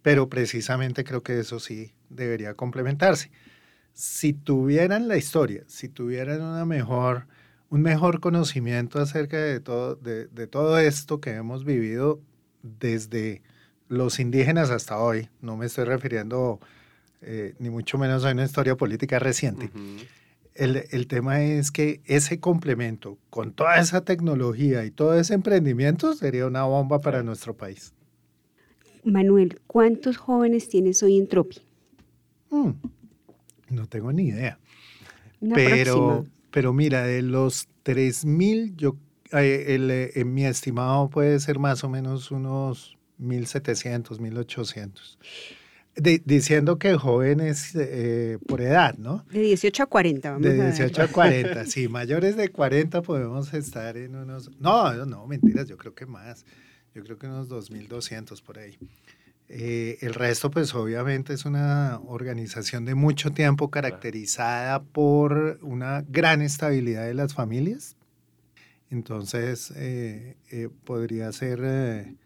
pero 0.03 0.29
precisamente 0.29 1.05
creo 1.05 1.23
que 1.23 1.39
eso 1.39 1.61
sí 1.61 1.93
debería 2.11 2.55
complementarse 2.55 3.31
si 3.95 4.33
tuvieran 4.33 5.09
la 5.09 5.17
historia, 5.17 5.63
si 5.69 5.89
tuvieran 5.89 6.43
una 6.43 6.65
mejor, 6.65 7.27
un 7.71 7.83
mejor 7.83 8.21
conocimiento 8.21 9.01
acerca 9.01 9.39
de 9.39 9.61
todo, 9.61 9.97
de, 9.97 10.47
todo 10.47 10.79
esto 10.79 11.21
que 11.21 11.31
hemos 11.31 11.65
vivido 11.65 12.21
desde 12.63 13.43
los 13.89 14.21
indígenas 14.21 14.71
hasta 14.71 14.99
hoy, 14.99 15.29
no 15.41 15.57
me 15.57 15.67
estoy 15.67 15.85
refiriendo 15.85 16.61
eh, 17.21 17.55
ni 17.59 17.71
mucho 17.71 17.99
menos 17.99 18.25
a 18.25 18.33
una 18.33 18.45
historia 18.45 18.77
política 18.77 19.19
reciente. 19.19 19.71
el, 20.55 20.85
el, 20.91 21.07
tema 21.07 21.43
es 21.43 21.71
que 21.71 22.01
ese 22.05 22.39
complemento 22.39 23.19
con 23.31 23.53
toda 23.53 23.79
esa 23.81 24.05
tecnología 24.05 24.85
y 24.85 24.91
todo 24.91 25.19
ese 25.19 25.35
emprendimiento 25.35 26.15
sería 26.15 26.47
una 26.47 26.65
bomba 26.65 27.01
para 27.01 27.23
nuestro 27.23 27.57
país. 27.57 27.93
Manuel, 29.05 29.61
¿cuántos 29.67 30.17
jóvenes 30.17 30.69
tienes 30.69 31.03
hoy 31.03 31.19
en 31.19 31.29
Tropi? 31.29 31.59
Mm. 32.51 32.71
No 33.71 33.87
tengo 33.87 34.13
ni 34.13 34.29
idea. 34.29 34.59
pero, 35.55 36.25
pero 36.55 36.73
mira, 36.73 37.05
de 37.05 37.21
los 37.21 37.69
3.000, 37.85 38.77
yo, 38.77 38.97
eh, 39.33 39.75
el, 39.75 39.91
eh, 39.91 40.13
en 40.15 40.33
mi 40.33 40.47
estimado 40.47 41.11
puede 41.11 41.41
ser 41.41 41.59
más 41.59 41.83
o 41.83 41.89
menos 41.89 42.31
unos 42.31 42.97
1.700, 43.21 44.21
1.800. 44.21 45.19
diciendo 46.25 46.79
que 46.79 46.95
jóvenes 46.95 47.75
eh, 47.75 48.39
por 48.47 48.61
edad, 48.61 48.97
¿no? 48.99 49.27
De 49.33 49.41
18 49.41 49.83
a 49.83 49.87
40, 49.87 50.31
vamos 50.31 50.47
De 50.47 50.55
18 50.55 51.03
a, 51.03 51.09
40, 51.09 51.67
sí. 51.67 51.89
Mayores 51.89 52.37
de 52.37 52.49
40 52.49 53.03
podemos 53.03 53.53
estar 53.53 53.97
en 53.97 54.15
unos... 54.15 54.53
No, 54.61 54.95
no, 55.07 55.27
mentiras, 55.27 55.67
yo 55.67 55.77
creo 55.77 55.97
que 55.97 56.07
más. 56.07 56.47
Yo 56.95 57.03
creo 57.03 57.19
que 57.19 57.27
unos 57.27 57.49
2.200 57.49 58.41
por 58.45 58.61
ahí. 58.61 58.79
Eh, 59.57 59.99
el 60.01 60.15
resto, 60.15 60.51
pues 60.51 60.75
obviamente 60.75 61.33
es 61.33 61.45
una 61.45 62.01
organización 62.09 62.85
de 62.85 62.97
mucho 62.97 63.31
tiempo 63.31 63.71
caracterizada 63.71 64.83
por 64.83 65.61
una 65.63 66.05
gran 66.09 66.43
estabilidad 66.43 67.07
de 67.07 67.15
las 67.15 67.35
familias. 67.35 67.97
Entonces, 68.91 69.73
eh, 69.77 70.35
eh, 70.51 70.69
podría, 70.83 71.31
ser, 71.31 72.17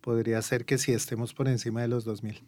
podría 0.00 0.42
ser 0.42 0.64
que 0.64 0.76
sí 0.78 0.90
estemos 0.90 1.34
por 1.34 1.46
encima 1.46 1.82
de 1.82 1.88
los 1.88 2.04
2.000. 2.04 2.42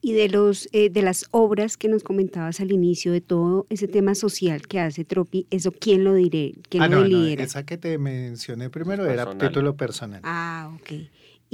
Y 0.00 0.14
de, 0.14 0.30
los, 0.30 0.70
de 0.72 1.02
las 1.02 1.26
obras 1.30 1.76
que 1.76 1.88
nos 1.88 2.02
comentabas 2.02 2.58
al 2.60 2.72
inicio, 2.72 3.12
de 3.12 3.20
todo 3.20 3.66
ese 3.68 3.86
tema 3.86 4.14
social 4.14 4.66
que 4.66 4.80
hace 4.80 5.04
Tropi, 5.04 5.46
¿eso 5.50 5.72
quién 5.72 6.04
lo 6.04 6.14
diré? 6.14 6.54
¿Quién 6.70 6.84
ah, 6.84 6.88
lo 6.88 7.06
no, 7.06 7.26
esa 7.26 7.66
que 7.66 7.76
te 7.76 7.98
mencioné 7.98 8.70
primero 8.70 9.04
era 9.04 9.36
título 9.36 9.76
personal. 9.76 10.22
Ah, 10.24 10.74
ok. 10.80 10.92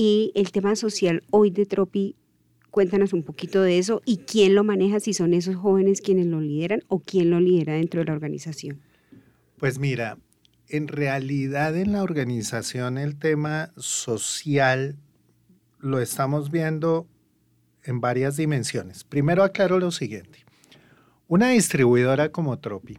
Y 0.01 0.31
el 0.37 0.53
tema 0.53 0.77
social 0.77 1.25
hoy 1.33 1.51
de 1.51 1.67
Tropi, 1.67 2.15
cuéntanos 2.71 3.13
un 3.13 3.25
poquito 3.25 3.63
de 3.63 3.79
eso 3.79 4.01
y 4.05 4.19
quién 4.19 4.55
lo 4.55 4.63
maneja, 4.63 5.01
si 5.01 5.13
son 5.13 5.35
esos 5.35 5.57
jóvenes 5.57 6.01
quienes 6.01 6.27
lo 6.27 6.41
lideran 6.41 6.85
o 6.87 7.01
quién 7.01 7.31
lo 7.31 7.41
lidera 7.41 7.73
dentro 7.73 7.99
de 7.99 8.07
la 8.07 8.13
organización. 8.13 8.81
Pues 9.57 9.81
mira, 9.81 10.17
en 10.69 10.87
realidad 10.87 11.77
en 11.77 11.91
la 11.91 12.05
organización 12.05 12.97
el 12.97 13.19
tema 13.19 13.73
social 13.77 14.97
lo 15.81 15.99
estamos 15.99 16.53
viendo 16.53 17.09
en 17.83 18.01
varias 18.01 18.37
dimensiones. 18.37 19.03
Primero 19.03 19.43
aclaro 19.43 19.81
lo 19.81 19.91
siguiente. 19.91 20.45
Una 21.27 21.49
distribuidora 21.49 22.31
como 22.31 22.61
Tropi 22.61 22.99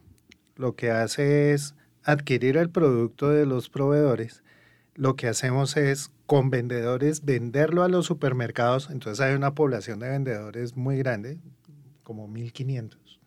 lo 0.58 0.76
que 0.76 0.92
hace 0.92 1.54
es 1.54 1.76
adquirir 2.04 2.58
el 2.58 2.70
producto 2.70 3.30
de 3.30 3.46
los 3.46 3.70
proveedores. 3.70 4.44
Lo 5.00 5.16
que 5.16 5.30
hacemos 5.30 5.78
es 5.78 6.12
con 6.26 6.50
vendedores, 6.50 7.24
venderlo 7.24 7.84
a 7.84 7.88
los 7.88 8.06
supermercados. 8.06 8.90
Entonces 8.92 9.22
hay 9.22 9.34
una 9.34 9.56
población 9.56 10.00
de 10.00 10.10
vendedores 10.10 10.76
muy 10.76 10.98
grande, 10.98 11.40
como 12.04 12.28
1500. 12.28 13.18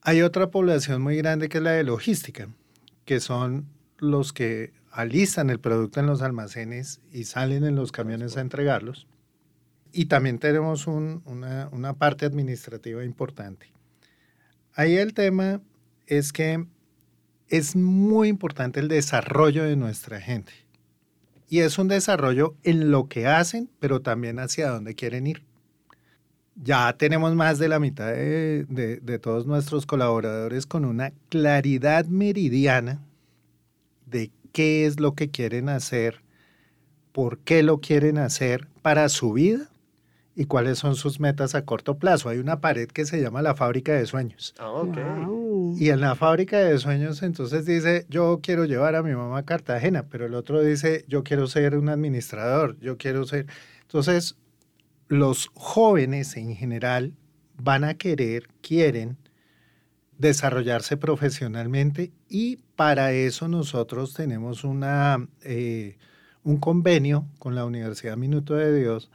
Hay 0.00 0.22
otra 0.22 0.50
población 0.50 1.00
muy 1.00 1.16
grande 1.16 1.48
que 1.48 1.58
es 1.58 1.62
la 1.62 1.70
de 1.70 1.84
logística, 1.84 2.48
que 3.04 3.20
son 3.20 3.68
los 3.98 4.32
que 4.32 4.72
alistan 4.90 5.48
el 5.48 5.60
producto 5.60 6.00
en 6.00 6.06
los 6.06 6.22
almacenes 6.22 7.00
y 7.12 7.22
salen 7.22 7.62
en 7.62 7.76
los 7.76 7.92
camiones 7.92 8.36
a 8.36 8.40
entregarlos. 8.40 9.06
Y 9.92 10.06
también 10.06 10.40
tenemos 10.40 10.88
una, 10.88 11.68
una 11.70 11.92
parte 11.94 12.26
administrativa 12.26 13.04
importante. 13.04 13.72
Ahí 14.74 14.96
el 14.96 15.14
tema 15.14 15.60
es 16.08 16.32
que 16.32 16.66
es 17.46 17.76
muy 17.76 18.26
importante 18.26 18.80
el 18.80 18.88
desarrollo 18.88 19.62
de 19.62 19.76
nuestra 19.76 20.20
gente 20.20 20.52
y 21.52 21.60
es 21.60 21.76
un 21.76 21.86
desarrollo 21.86 22.56
en 22.62 22.90
lo 22.90 23.08
que 23.08 23.26
hacen, 23.26 23.68
pero 23.78 24.00
también 24.00 24.38
hacia 24.38 24.70
dónde 24.70 24.94
quieren 24.94 25.26
ir. 25.26 25.44
Ya 26.56 26.90
tenemos 26.94 27.34
más 27.34 27.58
de 27.58 27.68
la 27.68 27.78
mitad 27.78 28.10
de, 28.10 29.18
todos 29.20 29.46
nuestros 29.46 29.84
colaboradores 29.84 30.64
con 30.64 30.86
una 30.86 31.12
claridad 31.28 32.06
meridiana 32.06 33.02
de 34.06 34.30
qué 34.52 34.86
es 34.86 34.98
lo 34.98 35.14
que 35.14 35.28
quieren 35.28 35.68
hacer, 35.68 36.22
por 37.12 37.36
qué 37.40 37.62
lo 37.62 37.82
quieren 37.82 38.16
hacer 38.16 38.66
para 38.80 39.10
su 39.10 39.34
vida 39.34 39.68
y 40.34 40.46
cuáles 40.46 40.78
son 40.78 40.94
sus 40.94 41.20
metas 41.20 41.54
a 41.54 41.64
corto 41.64 41.98
plazo. 41.98 42.28
Hay 42.28 42.38
una 42.38 42.60
pared 42.60 42.88
que 42.88 43.04
se 43.04 43.20
llama 43.20 43.42
la 43.42 43.54
fábrica 43.54 43.92
de 43.92 44.06
sueños. 44.06 44.54
Ah, 44.58 44.82
y 45.76 45.90
en 45.90 46.00
la 46.00 46.14
fábrica 46.14 46.58
de 46.58 46.78
sueños 46.78 47.22
entonces 47.22 47.66
dice, 47.66 48.06
yo 48.08 48.40
quiero 48.42 48.64
llevar 48.64 48.94
a 48.94 49.02
mi 49.02 49.14
mamá 49.14 49.38
a 49.38 49.44
Cartagena, 49.44 50.04
pero 50.08 50.26
el 50.26 50.34
otro 50.34 50.62
dice, 50.62 51.04
yo 51.08 51.22
quiero 51.22 51.46
ser 51.46 51.76
un 51.76 51.88
administrador, 51.88 52.78
yo 52.80 52.96
quiero 52.96 53.24
ser... 53.24 53.46
Entonces, 53.82 54.36
los 55.08 55.50
jóvenes 55.54 56.36
en 56.36 56.56
general 56.56 57.12
van 57.58 57.84
a 57.84 57.94
querer, 57.94 58.48
quieren 58.62 59.18
desarrollarse 60.16 60.96
profesionalmente 60.96 62.12
y 62.28 62.56
para 62.76 63.12
eso 63.12 63.48
nosotros 63.48 64.14
tenemos 64.14 64.64
una, 64.64 65.28
eh, 65.42 65.98
un 66.44 66.58
convenio 66.58 67.26
con 67.38 67.54
la 67.54 67.64
Universidad 67.64 68.16
Minuto 68.16 68.54
de 68.54 68.74
Dios 68.74 69.10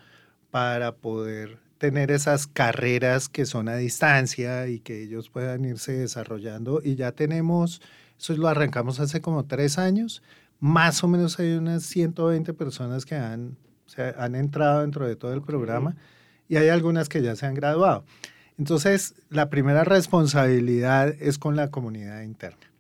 para 0.52 0.96
poder 0.96 1.60
tener 1.78 2.12
esas 2.12 2.48
carreras 2.48 3.30
que 3.30 3.46
son 3.46 3.70
a 3.70 3.76
distancia 3.76 4.68
y 4.68 4.80
que 4.80 5.04
ellos 5.04 5.30
puedan 5.30 5.66
irse 5.66 5.94
desarrollando. 5.94 6.82
Y 6.84 6.96
ya 6.96 7.12
tenemos, 7.12 7.82
eso 8.20 8.36
lo 8.36 8.48
arrancamos 8.48 9.00
hace 9.00 9.22
como 9.22 9.46
tres 9.46 9.78
años, 9.78 10.24
más 10.60 11.04
o 11.04 11.08
menos 11.08 11.40
hay 11.40 11.54
unas 11.54 11.84
120 11.84 12.54
personas 12.54 13.06
que 13.06 13.16
han, 13.16 13.58
han 14.18 14.36
entrado 14.36 14.82
dentro 14.82 15.08
de 15.08 15.16
todo 15.16 15.34
el 15.34 15.42
programa 15.42 15.96
y 16.50 16.56
hay 16.56 16.70
algunas 16.70 17.10
que 17.10 17.22
ya 17.22 17.36
se 17.36 17.46
han 17.46 17.54
graduado. 17.54 18.04
Entonces, 18.58 19.14
la 19.30 19.50
primera 19.50 19.84
responsabilidad 19.84 21.10
es 21.20 21.38
con 21.38 21.56
la 21.56 21.70
comunidad 21.70 22.24
interna. 22.24 22.72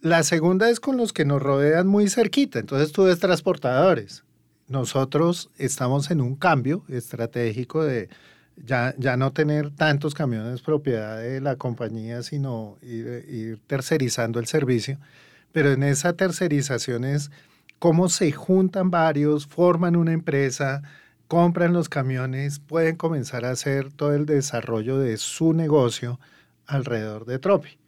La 0.00 0.22
segunda 0.22 0.70
es 0.70 0.78
con 0.78 0.96
los 0.96 1.12
que 1.12 1.24
nos 1.24 1.42
rodean 1.42 1.88
muy 1.88 2.08
cerquita. 2.08 2.60
Entonces 2.60 2.92
tú 2.92 3.04
ves 3.04 3.18
transportadores. 3.18 4.22
Nosotros 4.68 5.50
estamos 5.56 6.10
en 6.10 6.20
un 6.20 6.36
cambio 6.36 6.84
estratégico 6.88 7.84
de 7.84 8.10
ya, 8.56 8.94
ya 8.98 9.16
no 9.16 9.32
tener 9.32 9.70
tantos 9.70 10.14
camiones 10.14 10.60
propiedad 10.60 11.18
de 11.18 11.40
la 11.40 11.56
compañía, 11.56 12.22
sino 12.22 12.76
ir, 12.82 13.24
ir 13.28 13.60
tercerizando 13.66 14.38
el 14.40 14.46
servicio. 14.46 14.98
Pero 15.52 15.72
en 15.72 15.82
esa 15.82 16.12
tercerización 16.12 17.04
es 17.04 17.30
cómo 17.78 18.10
se 18.10 18.30
juntan 18.32 18.90
varios, 18.90 19.46
forman 19.46 19.96
una 19.96 20.12
empresa, 20.12 20.82
compran 21.28 21.72
los 21.72 21.88
camiones, 21.88 22.58
pueden 22.58 22.96
comenzar 22.96 23.46
a 23.46 23.52
hacer 23.52 23.92
todo 23.92 24.14
el 24.14 24.26
desarrollo 24.26 24.98
de 24.98 25.16
su 25.16 25.54
negocio 25.54 26.20
alrededor 26.66 27.24
de 27.24 27.38
Tropi. 27.38 27.78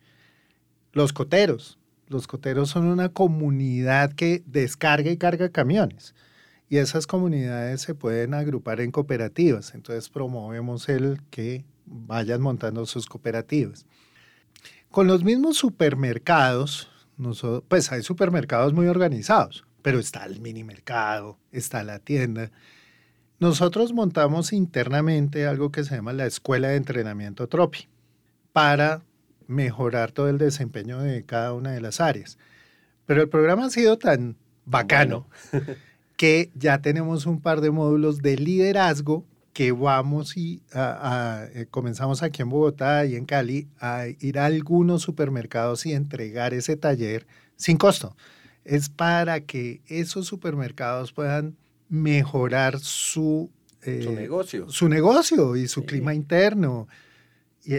Los 0.93 1.13
coteros. 1.13 1.79
Los 2.09 2.27
coteros 2.27 2.71
son 2.71 2.87
una 2.87 3.11
comunidad 3.11 4.13
que 4.13 4.43
descarga 4.47 5.11
y 5.11 5.17
carga 5.17 5.51
camiones. 5.51 6.15
Y 6.71 6.79
esas 6.79 7.09
comunidades 7.09 7.83
se 7.83 7.97
pueden 7.97 8.33
agrupar 8.33 8.81
en 8.81 8.93
cooperativas. 8.93 9.75
Entonces 9.75 10.09
promovemos 10.09 10.89
el 10.89 11.21
que 11.29 11.65
vayan 11.85 12.41
montando 12.41 12.87
sus 12.87 13.07
cooperativas. 13.07 13.87
Con 14.89 15.09
los 15.09 15.25
mismos 15.25 15.57
supermercados, 15.57 16.89
pues 17.67 17.91
hay 17.91 18.05
supermercados 18.05 18.73
muy 18.73 18.87
organizados, 18.87 19.67
pero 19.83 19.99
está 19.99 20.25
el 20.25 20.41
mini 20.41 20.63
mercado, 20.63 21.41
está 21.51 21.83
la 21.83 21.99
tienda. 21.99 22.53
Nosotros 23.41 23.93
montamos 23.93 24.53
internamente 24.53 25.49
algo 25.49 25.73
que 25.73 25.83
se 25.83 25.97
llama 25.97 26.13
la 26.13 26.27
Escuela 26.27 26.69
de 26.69 26.77
Entrenamiento 26.77 27.49
Tropi 27.49 27.89
para 28.53 29.03
mejorar 29.49 30.13
todo 30.13 30.29
el 30.29 30.39
desempeño 30.39 31.01
de 31.01 31.25
cada 31.25 31.53
una 31.53 31.73
de 31.73 31.81
las 31.81 32.01
áreas. 32.01 32.39
Pero 33.07 33.23
el 33.23 33.29
programa 33.29 33.67
ha 33.67 33.71
sido 33.71 33.99
tan 33.99 34.37
bacano 34.65 35.27
que 36.21 36.51
ya 36.55 36.83
tenemos 36.83 37.25
un 37.25 37.41
par 37.41 37.63
de 37.63 37.71
módulos 37.71 38.19
de 38.19 38.37
liderazgo 38.37 39.25
que 39.55 39.73
vamos 39.73 40.37
y 40.37 40.61
eh, 40.75 41.65
comenzamos 41.71 42.23
aquí 42.23 42.43
en 42.43 42.51
Bogotá 42.51 43.07
y 43.07 43.17
en 43.17 43.25
Cali 43.25 43.69
a 43.81 44.05
ir 44.07 44.39
a 44.39 44.45
algunos 44.45 45.01
supermercados 45.01 45.87
y 45.87 45.95
entregar 45.95 46.53
ese 46.53 46.77
taller 46.77 47.27
sin 47.57 47.79
costo. 47.79 48.19
Es 48.67 48.91
para 48.91 49.41
que 49.41 49.81
esos 49.87 50.27
supermercados 50.27 51.15
puedan 51.15 51.57
mejorar 51.89 52.81
su, 52.81 53.51
su 53.83 54.13
negocio. 54.13 54.69
Su 54.69 54.91
negocio 54.91 55.57
y 55.57 55.69
su 55.69 55.87
clima 55.87 56.13
interno 56.13 56.87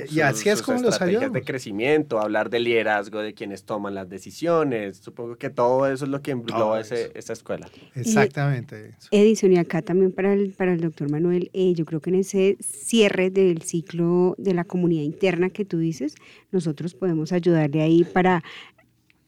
y, 0.10 0.22
así 0.22 0.50
es 0.50 0.62
como 0.62 0.82
los 0.82 1.02
ayudamos. 1.02 1.34
de 1.34 1.44
crecimiento, 1.44 2.20
hablar 2.20 2.50
de 2.50 2.60
liderazgo 2.60 3.20
de 3.20 3.34
quienes 3.34 3.64
toman 3.64 3.94
las 3.94 4.10
decisiones. 4.10 4.98
Supongo 4.98 5.36
que 5.36 5.50
todo 5.50 5.88
eso 5.88 6.06
es 6.06 6.12
lo 6.12 6.22
que 6.22 6.32
engloba 6.32 6.80
esa 6.80 7.34
escuela. 7.34 7.70
Exactamente. 7.96 8.96
Edison, 9.12 9.52
y 9.52 9.58
acá 9.58 9.82
también 9.82 10.12
para 10.12 10.34
el, 10.34 10.52
para 10.52 10.74
el 10.74 10.80
doctor 10.80 11.10
Manuel, 11.12 11.50
eh, 11.54 11.74
yo 11.74 11.86
creo 11.86 12.00
que 12.00 12.10
en 12.10 12.18
ese 12.18 12.58
cierre 12.62 13.30
del 13.30 13.62
ciclo 13.64 14.36
de 14.38 14.54
la 14.54 14.64
comunidad 14.64 15.04
interna 15.04 15.50
que 15.50 15.66
tú 15.66 15.78
dices, 15.78 16.16
nosotros 16.52 16.94
podemos 16.94 17.32
ayudarle 17.32 17.82
ahí 17.82 18.04
para 18.04 18.44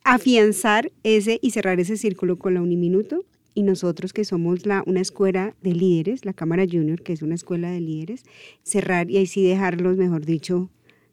afianzar 0.03 0.91
ese 1.03 1.39
y 1.41 1.51
cerrar 1.51 1.79
ese 1.79 1.97
círculo 1.97 2.37
con 2.37 2.53
la 2.53 2.61
Uniminuto 2.61 3.25
y 3.53 3.63
nosotros 3.63 4.13
que 4.13 4.25
somos 4.25 4.65
la, 4.65 4.83
una 4.85 5.01
escuela 5.01 5.55
de 5.61 5.73
líderes, 5.73 6.25
la 6.25 6.33
Cámara 6.33 6.65
Junior, 6.69 7.01
que 7.01 7.13
es 7.13 7.21
una 7.21 7.35
escuela 7.35 7.69
de 7.69 7.81
líderes, 7.81 8.23
cerrar 8.63 9.09
y 9.09 9.17
ahí 9.17 9.27
sí 9.27 9.43
dejarlos, 9.47 9.97
mejor 9.97 10.25
dicho, 10.25 10.69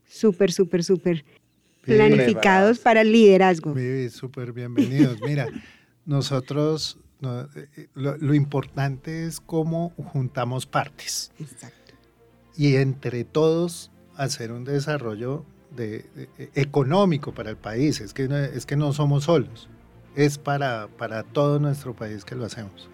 súper, 0.06 0.52
súper, 0.52 0.85
súper 0.85 1.25
planificados 1.82 2.78
para 2.78 3.02
el 3.02 3.12
liderazgo. 3.12 3.75
Súper 4.11 4.52
bienvenidos. 4.52 5.18
Mira, 5.23 5.49
nosotros, 6.06 6.99
eh, 7.23 7.88
lo, 7.94 8.35
importante 8.35 9.26
es 9.26 9.40
cómo 9.40 9.90
juntamos 9.97 10.66
partes. 10.66 11.32
Exacto. 11.38 11.94
Y 12.56 12.76
entre 12.76 13.25
todos 13.25 13.90
hacer 14.16 14.52
un 14.52 14.64
desarrollo 14.64 15.44
de, 15.75 16.04
económico 16.54 17.32
para 17.32 17.50
el 17.50 17.56
país. 17.56 18.00
Es 18.00 18.12
que, 18.12 18.28
es 18.54 18.67
que 18.67 18.76
no 18.76 18.93
somos 18.93 19.25
solos 19.25 19.69
es 20.16 20.38
para, 20.38 20.88
para 20.99 21.23
todo 21.23 21.58
nuestro 21.58 21.94
país 21.94 22.25
que 22.25 22.34
lo 22.34 22.44
hacemos. 22.46 22.88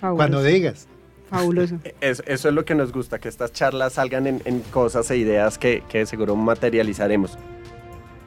Cuando 0.00 0.42
digas. 0.42 0.86
Fabuloso. 1.30 1.78
eso 2.00 2.22
es 2.26 2.44
lo 2.44 2.64
que 2.64 2.74
nos 2.74 2.92
gusta, 2.92 3.18
que 3.18 3.28
estas 3.28 3.52
charlas 3.52 3.94
salgan 3.94 4.26
en, 4.26 4.60
cosas 4.70 5.10
e 5.10 5.16
ideas 5.16 5.58
que, 5.58 5.82
que 5.88 6.06
seguro 6.06 6.36
materializaremos. 6.36 7.38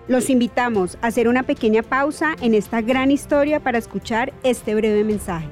Los 0.08 0.30
invitamos 0.30 0.98
a 1.02 1.08
hacer 1.08 1.28
una 1.28 1.44
pequeña 1.44 1.84
pausa 1.84 2.36
en 2.42 2.54
esta 2.54 2.82
gran 2.82 3.12
historia 3.12 3.60
para 3.60 3.78
escuchar 3.78 4.34
este 4.44 4.74
breve 4.74 5.04
mensaje. 5.04 5.48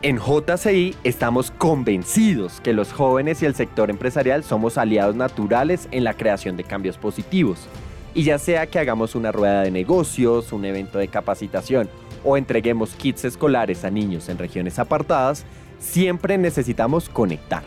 En 0.00 0.18
JCI 0.18 0.94
estamos 1.02 1.50
convencidos 1.50 2.60
que 2.60 2.72
los 2.72 2.92
jóvenes 2.92 3.42
y 3.42 3.46
el 3.46 3.56
sector 3.56 3.90
empresarial 3.90 4.44
somos 4.44 4.78
aliados 4.78 5.16
naturales 5.16 5.88
en 5.90 6.04
la 6.04 6.14
creación 6.14 6.56
de 6.56 6.62
cambios 6.62 6.96
positivos. 6.96 7.66
Y 8.14 8.22
ya 8.22 8.38
sea 8.38 8.68
que 8.68 8.78
hagamos 8.78 9.16
una 9.16 9.32
rueda 9.32 9.62
de 9.62 9.72
negocios, 9.72 10.52
un 10.52 10.64
evento 10.64 10.98
de 10.98 11.08
capacitación 11.08 11.90
o 12.24 12.36
entreguemos 12.36 12.90
kits 12.94 13.24
escolares 13.24 13.84
a 13.84 13.90
niños 13.90 14.28
en 14.28 14.38
regiones 14.38 14.78
apartadas, 14.78 15.44
siempre 15.78 16.38
necesitamos 16.38 17.08
conectar. 17.08 17.62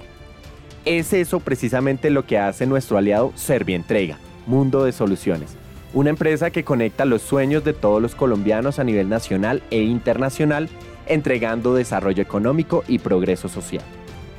Es 0.86 1.14
eso 1.14 1.40
precisamente 1.40 2.10
lo 2.10 2.26
que 2.26 2.38
hace 2.38 2.66
nuestro 2.66 2.98
aliado 2.98 3.32
Servientrega, 3.36 4.18
Mundo 4.48 4.84
de 4.84 4.92
Soluciones, 4.92 5.56
una 5.94 6.10
empresa 6.10 6.50
que 6.50 6.64
conecta 6.64 7.06
los 7.06 7.22
sueños 7.22 7.64
de 7.64 7.74
todos 7.74 8.02
los 8.02 8.16
colombianos 8.16 8.80
a 8.80 8.84
nivel 8.84 9.10
nacional 9.10 9.62
e 9.70 9.84
internacional, 9.84 10.70
entregando 11.06 11.76
desarrollo 11.76 12.24
económico 12.24 12.84
y 12.88 13.00
progreso 13.00 13.48
social. 13.48 13.84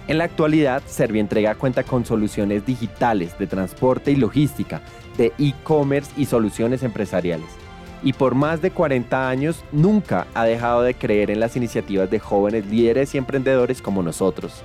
En 0.09 0.19
la 0.19 0.25
actualidad, 0.25 0.83
Servientrega 0.87 1.55
cuenta 1.55 1.85
con 1.85 2.05
soluciones 2.05 2.67
digitales 2.67 3.39
de 3.39 3.47
transporte 3.47 4.11
y 4.11 4.17
logística, 4.17 4.83
de 5.17 5.33
e-commerce 5.39 6.11
y 6.17 6.25
soluciones 6.25 6.83
empresariales 6.83 7.62
y 8.03 8.13
por 8.13 8.35
más 8.35 8.61
de 8.63 8.71
40 8.71 9.29
años 9.29 9.65
nunca 9.73 10.27
ha 10.35 10.45
dejado 10.45 10.83
de 10.83 10.95
creer 10.95 11.31
en 11.31 11.41
las 11.41 11.57
iniciativas 11.57 12.11
de 12.11 12.19
jóvenes 12.19 12.67
líderes 12.67 13.15
y 13.15 13.19
emprendedores 13.19 13.81
como 13.81 14.03
nosotros. 14.03 14.63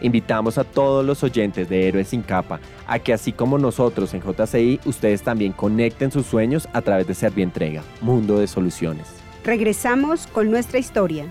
Invitamos 0.00 0.56
a 0.56 0.64
todos 0.64 1.04
los 1.04 1.22
oyentes 1.22 1.68
de 1.68 1.88
Héroes 1.88 2.08
sin 2.08 2.22
capa 2.22 2.60
a 2.86 2.98
que 2.98 3.12
así 3.12 3.32
como 3.32 3.58
nosotros 3.58 4.14
en 4.14 4.22
JCI, 4.22 4.80
ustedes 4.86 5.22
también 5.22 5.52
conecten 5.52 6.10
sus 6.10 6.26
sueños 6.26 6.68
a 6.72 6.80
través 6.80 7.06
de 7.06 7.14
Servientrega, 7.14 7.82
Mundo 8.00 8.38
de 8.38 8.46
Soluciones. 8.46 9.06
Regresamos 9.44 10.26
con 10.26 10.50
nuestra 10.50 10.78
historia. 10.78 11.26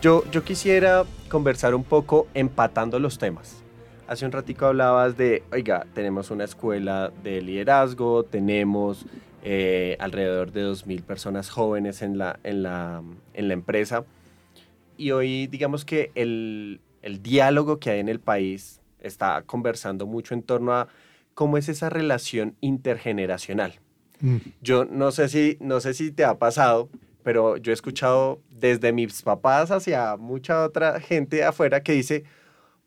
Yo, 0.00 0.24
yo 0.30 0.44
quisiera 0.44 1.04
conversar 1.28 1.74
un 1.74 1.84
poco 1.84 2.26
empatando 2.32 2.98
los 2.98 3.18
temas. 3.18 3.62
Hace 4.08 4.24
un 4.24 4.32
ratico 4.32 4.66
hablabas 4.66 5.16
de, 5.16 5.44
oiga, 5.52 5.86
tenemos 5.94 6.30
una 6.30 6.44
escuela 6.44 7.12
de 7.22 7.40
liderazgo, 7.42 8.24
tenemos 8.24 9.06
eh, 9.42 9.96
alrededor 10.00 10.52
de 10.52 10.64
2.000 10.64 11.02
personas 11.02 11.50
jóvenes 11.50 12.02
en 12.02 12.18
la, 12.18 12.38
en, 12.44 12.62
la, 12.62 13.02
en 13.34 13.48
la 13.48 13.54
empresa. 13.54 14.04
Y 14.96 15.12
hoy 15.12 15.46
digamos 15.46 15.84
que 15.84 16.10
el, 16.14 16.80
el 17.02 17.22
diálogo 17.22 17.78
que 17.78 17.90
hay 17.90 18.00
en 18.00 18.08
el 18.08 18.20
país 18.20 18.80
está 19.00 19.42
conversando 19.42 20.06
mucho 20.06 20.34
en 20.34 20.42
torno 20.42 20.74
a 20.74 20.88
cómo 21.34 21.56
es 21.56 21.68
esa 21.68 21.88
relación 21.88 22.56
intergeneracional. 22.60 23.80
Mm. 24.20 24.36
Yo 24.60 24.84
no 24.84 25.10
sé, 25.12 25.28
si, 25.28 25.56
no 25.60 25.80
sé 25.80 25.94
si 25.94 26.10
te 26.10 26.24
ha 26.24 26.38
pasado, 26.38 26.88
pero 27.22 27.56
yo 27.56 27.72
he 27.72 27.74
escuchado 27.74 28.40
desde 28.50 28.92
mis 28.92 29.22
papás 29.22 29.70
hacia 29.70 30.16
mucha 30.16 30.64
otra 30.64 31.00
gente 31.00 31.44
afuera 31.44 31.82
que 31.82 31.92
dice, 31.92 32.24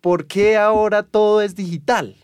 ¿por 0.02 0.28
qué 0.28 0.58
ahora 0.58 1.04
todo 1.04 1.42
es 1.42 1.56
digital? 1.56 2.16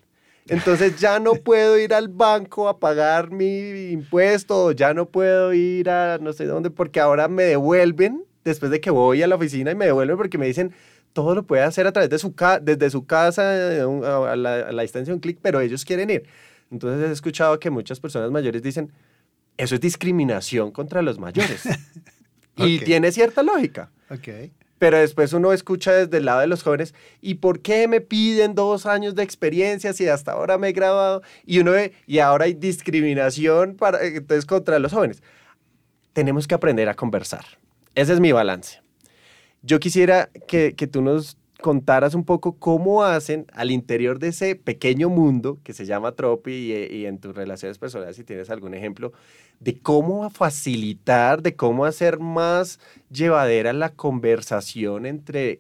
Entonces 0.50 1.00
ya 1.00 1.20
no 1.20 1.34
puedo 1.44 1.78
ir 1.78 1.94
al 1.94 2.08
banco 2.08 2.68
a 2.68 2.80
pagar 2.80 3.32
mi 3.32 3.92
impuesto, 3.92 4.72
ya 4.72 4.94
no 4.94 5.08
puedo 5.08 5.54
ir 5.54 5.90
a 5.90 6.18
no 6.20 6.34
sé 6.34 6.46
dónde, 6.46 6.70
porque 6.70 7.00
ahora 7.00 7.28
me 7.28 7.44
devuelven 7.44 8.26
después 8.44 8.72
de 8.72 8.82
que 8.82 8.90
voy 8.90 9.22
a 9.22 9.28
la 9.28 9.36
oficina 9.36 9.72
y 9.72 9.76
me 9.76 9.86
devuelven 9.86 10.18
porque 10.18 10.38
me 10.38 10.48
dicen 10.48 10.74
todo 11.14 11.36
lo 11.36 11.44
puede 11.44 11.64
hacer 11.64 11.88
a 11.88 11.92
través 11.92 12.10
de 12.10 12.20
su 12.20 12.34
casa, 12.36 12.60
desde 12.60 12.90
su 12.90 13.06
casa 13.06 13.52
a 13.52 14.36
la, 14.36 14.82
distancia 14.82 15.12
de 15.12 15.14
un 15.14 15.20
clic, 15.20 15.40
pero 15.42 15.60
ellos 15.60 15.86
quieren 15.86 16.10
ir. 16.10 16.24
Entonces 16.72 17.10
he 17.10 17.12
escuchado 17.12 17.60
que 17.60 17.70
muchas 17.70 18.00
personas 18.00 18.30
mayores 18.32 18.62
dicen, 18.62 18.92
eso 19.58 19.76
es 19.76 19.82
discriminación 19.82 20.72
contra 20.72 21.02
los 21.02 21.20
mayores. 21.20 21.64
Y 22.62 22.80
tiene 22.80 23.10
cierta 23.14 23.42
lógica. 23.42 23.90
Okay 24.10 24.52
pero 24.80 24.98
después 24.98 25.34
uno 25.34 25.52
escucha 25.54 25.92
desde 25.92 26.18
el 26.18 26.26
lado 26.26 26.40
de 26.40 26.48
los 26.48 26.64
jóvenes, 26.64 26.96
¿y 27.22 27.36
por 27.36 27.60
qué 27.60 27.88
me 27.88 28.02
piden 28.02 28.56
dos 28.56 28.86
años 28.86 29.14
de 29.14 29.24
experiencia 29.24 29.94
si 29.94 30.08
hasta 30.08 30.32
ahora 30.32 30.58
me 30.58 30.70
he 30.70 30.72
graduado? 30.72 31.22
Y 31.46 31.60
uno 31.60 31.72
ve, 31.72 31.94
y 32.08 32.20
ahora 32.20 32.46
hay 32.46 32.54
discriminación 32.54 33.76
para, 33.76 34.04
entonces, 34.04 34.46
contra 34.46 34.80
los 34.80 34.94
jóvenes. 34.94 35.22
Tenemos 36.14 36.48
que 36.48 36.56
aprender 36.56 36.90
a 36.90 36.96
conversar. 36.96 37.46
Ese 37.94 38.14
es 38.14 38.20
mi 38.20 38.32
balance. 38.32 38.82
Yo 39.62 39.80
quisiera 39.80 40.30
que, 40.48 40.74
que 40.74 40.88
tú 40.88 41.02
nos 41.02 41.38
contaras 41.62 42.16
un 42.16 42.24
poco 42.24 42.58
cómo 42.58 43.04
hacen 43.04 43.46
al 43.54 43.72
interior 43.72 44.20
de 44.20 44.30
ese 44.30 44.56
pequeño 44.56 45.10
mundo 45.10 45.60
que 45.64 45.74
se 45.74 45.86
llama 45.86 46.14
Tropi 46.14 46.52
y, 46.52 46.96
y, 46.96 47.06
en 47.06 47.20
tus 47.20 47.36
relaciones 47.36 47.78
personales, 47.78 48.16
si 48.16 48.24
tienes 48.24 48.50
algún 48.50 48.74
ejemplo, 48.74 49.12
de 49.60 49.78
cómo 49.80 50.30
facilitar, 50.30 51.42
de 51.42 51.56
cómo 51.56 51.86
hacer 51.86 52.20
más 52.20 52.80
llevadera 53.12 53.74
la 53.74 53.90
conversación 53.90 55.06
entre 55.06 55.60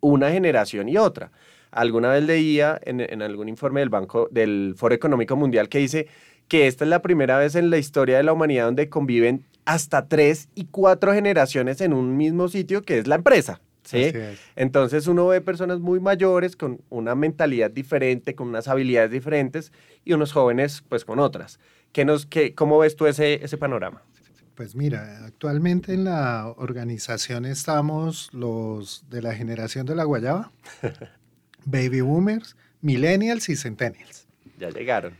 una 0.00 0.30
generación 0.30 0.88
y 0.88 0.96
otra. 0.96 1.30
Alguna 1.70 2.10
vez 2.10 2.24
leía 2.24 2.80
en, 2.82 3.00
en 3.00 3.20
algún 3.20 3.48
informe 3.48 3.80
del 3.80 3.90
Banco 3.90 4.28
del 4.30 4.74
Foro 4.76 4.94
Económico 4.94 5.36
Mundial 5.36 5.68
que 5.68 5.78
dice 5.78 6.06
que 6.48 6.66
esta 6.66 6.84
es 6.84 6.90
la 6.90 7.02
primera 7.02 7.38
vez 7.38 7.54
en 7.54 7.70
la 7.70 7.78
historia 7.78 8.16
de 8.16 8.22
la 8.22 8.32
humanidad 8.32 8.66
donde 8.66 8.88
conviven 8.88 9.44
hasta 9.66 10.08
tres 10.08 10.48
y 10.54 10.66
cuatro 10.66 11.12
generaciones 11.12 11.80
en 11.80 11.92
un 11.92 12.16
mismo 12.16 12.48
sitio 12.48 12.82
que 12.82 12.98
es 12.98 13.06
la 13.06 13.16
empresa. 13.16 13.60
¿Sí? 13.86 14.12
Entonces 14.54 15.06
uno 15.06 15.26
ve 15.28 15.40
personas 15.40 15.80
muy 15.80 16.00
mayores 16.00 16.56
con 16.56 16.80
una 16.90 17.14
mentalidad 17.14 17.70
diferente, 17.70 18.34
con 18.34 18.48
unas 18.48 18.68
habilidades 18.68 19.10
diferentes 19.10 19.72
y 20.04 20.12
unos 20.12 20.32
jóvenes 20.32 20.82
pues 20.88 21.04
con 21.04 21.18
otras. 21.18 21.58
¿Qué 21.92 22.04
nos, 22.04 22.26
qué, 22.26 22.54
¿Cómo 22.54 22.78
ves 22.78 22.96
tú 22.96 23.06
ese, 23.06 23.44
ese 23.44 23.56
panorama? 23.56 24.02
Pues 24.54 24.74
mira, 24.74 25.26
actualmente 25.26 25.92
en 25.92 26.04
la 26.04 26.52
organización 26.56 27.44
estamos 27.44 28.30
los 28.32 29.04
de 29.10 29.20
la 29.20 29.34
generación 29.34 29.84
de 29.84 29.94
la 29.94 30.04
guayaba, 30.04 30.50
baby 31.66 32.00
boomers, 32.00 32.56
millennials 32.80 33.50
y 33.50 33.56
centennials. 33.56 34.26
Ya 34.58 34.70
llegaron. 34.70 35.14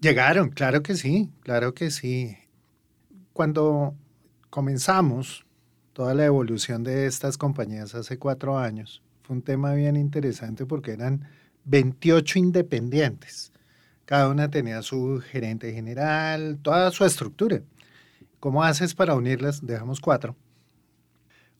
Llegaron, 0.00 0.48
claro 0.48 0.82
que 0.82 0.94
sí, 0.94 1.30
claro 1.40 1.74
que 1.74 1.90
sí. 1.90 2.38
Cuando 3.34 3.94
comenzamos 4.48 5.44
toda 5.94 6.12
la 6.12 6.26
evolución 6.26 6.82
de 6.82 7.06
estas 7.06 7.38
compañías 7.38 7.94
hace 7.94 8.18
cuatro 8.18 8.58
años, 8.58 9.00
fue 9.22 9.36
un 9.36 9.42
tema 9.42 9.72
bien 9.72 9.96
interesante 9.96 10.66
porque 10.66 10.90
eran 10.90 11.26
28 11.64 12.38
independientes. 12.38 13.52
Cada 14.04 14.28
una 14.28 14.50
tenía 14.50 14.82
su 14.82 15.22
gerente 15.26 15.72
general, 15.72 16.58
toda 16.60 16.90
su 16.90 17.06
estructura. 17.06 17.62
¿Cómo 18.38 18.62
haces 18.62 18.94
para 18.94 19.14
unirlas? 19.14 19.64
Dejamos 19.64 20.00
cuatro. 20.00 20.36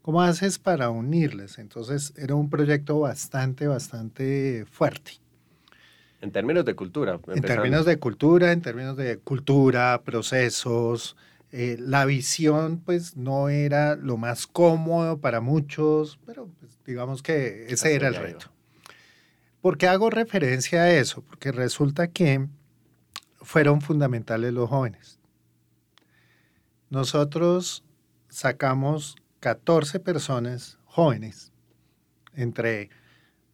¿Cómo 0.03 0.20
haces 0.20 0.59
para 0.59 0.90
unirlas? 0.90 1.59
Entonces 1.59 2.12
era 2.16 2.35
un 2.35 2.51
proyecto 2.51 3.01
bastante, 3.01 3.66
bastante 3.66 4.66
fuerte. 4.70 5.12
En 6.20 6.33
términos 6.33 6.64
de 6.66 6.75
cultura. 6.75 7.18
En 7.29 7.40
términos 7.40 7.87
de 7.87 7.99
cultura, 7.99 8.53
en 8.53 8.61
términos 8.61 8.97
de 8.97 9.18
cultura, 9.18 10.03
procesos, 10.05 11.16
eh, 11.57 11.77
la 11.79 12.05
visión 12.05 12.81
pues 12.81 13.17
no 13.17 13.49
era 13.49 13.95
lo 13.95 14.17
más 14.17 14.49
cómodo 14.49 15.21
para 15.21 15.40
muchos, 15.40 16.19
pero 16.27 16.49
pues, 16.59 16.81
digamos 16.85 17.23
que 17.23 17.67
ese 17.69 17.95
era 17.95 18.09
el 18.09 18.17
reto. 18.17 18.51
¿Por 19.61 19.79
qué 19.79 19.87
hago 19.87 20.11
referencia 20.11 20.83
a 20.83 20.90
eso? 20.90 21.23
Porque 21.23 21.53
resulta 21.53 22.09
que 22.09 22.49
fueron 23.37 23.83
fundamentales 23.83 24.53
los 24.53 24.69
jóvenes. 24.69 25.21
Nosotros 26.90 27.85
sacamos 28.29 29.14
14 29.38 30.01
personas 30.01 30.81
jóvenes, 30.87 31.53
entre 32.35 32.90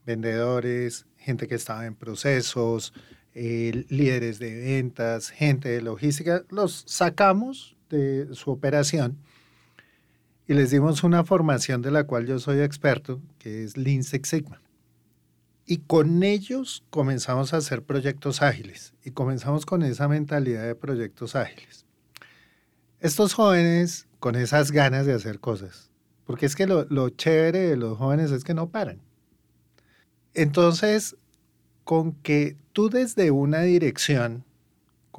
vendedores, 0.06 1.04
gente 1.18 1.46
que 1.46 1.56
estaba 1.56 1.84
en 1.84 1.94
procesos, 1.94 2.94
eh, 3.34 3.84
líderes 3.90 4.38
de 4.38 4.54
ventas, 4.54 5.28
gente 5.28 5.68
de 5.68 5.82
logística, 5.82 6.44
los 6.48 6.82
sacamos 6.86 7.76
de 7.90 8.34
su 8.34 8.50
operación 8.50 9.18
y 10.46 10.54
les 10.54 10.70
dimos 10.70 11.04
una 11.04 11.22
formación 11.24 11.82
de 11.82 11.90
la 11.90 12.04
cual 12.04 12.26
yo 12.26 12.38
soy 12.38 12.60
experto, 12.60 13.20
que 13.38 13.62
es 13.62 13.76
Lean 13.76 14.02
Six 14.02 14.28
Sigma. 14.28 14.60
Y 15.64 15.76
con 15.78 16.24
ellos 16.24 16.82
comenzamos 16.90 17.54
a 17.54 17.58
hacer 17.58 17.82
proyectos 17.82 18.42
ágiles 18.42 18.92
y 19.04 19.12
comenzamos 19.12 19.64
con 19.64 19.82
esa 19.82 20.08
mentalidad 20.08 20.66
de 20.66 20.74
proyectos 20.74 21.36
ágiles. 21.36 21.86
Estos 22.98 23.34
jóvenes 23.34 24.08
con 24.18 24.34
esas 24.34 24.72
ganas 24.72 25.06
de 25.06 25.12
hacer 25.12 25.38
cosas, 25.38 25.90
porque 26.24 26.46
es 26.46 26.56
que 26.56 26.66
lo, 26.66 26.84
lo 26.90 27.10
chévere 27.10 27.60
de 27.60 27.76
los 27.76 27.96
jóvenes 27.96 28.32
es 28.32 28.42
que 28.42 28.54
no 28.54 28.70
paran. 28.70 28.98
Entonces, 30.34 31.16
con 31.84 32.12
que 32.12 32.56
tú 32.72 32.90
desde 32.90 33.30
una 33.30 33.60
dirección 33.60 34.44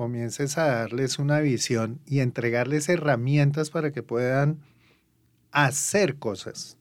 comiences 0.01 0.57
a 0.57 0.65
darles 0.65 1.19
una 1.19 1.41
visión 1.41 1.99
y 2.07 2.21
entregarles 2.21 2.89
herramientas 2.89 3.69
para 3.69 3.91
que 3.91 4.01
puedan 4.01 4.57
hacer 5.51 6.15
cosas. 6.15 6.75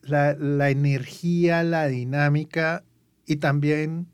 La, 0.00 0.32
la, 0.32 0.70
energía, 0.70 1.62
la 1.62 1.88
dinámica 1.88 2.84
y 3.26 3.36
también, 3.36 4.06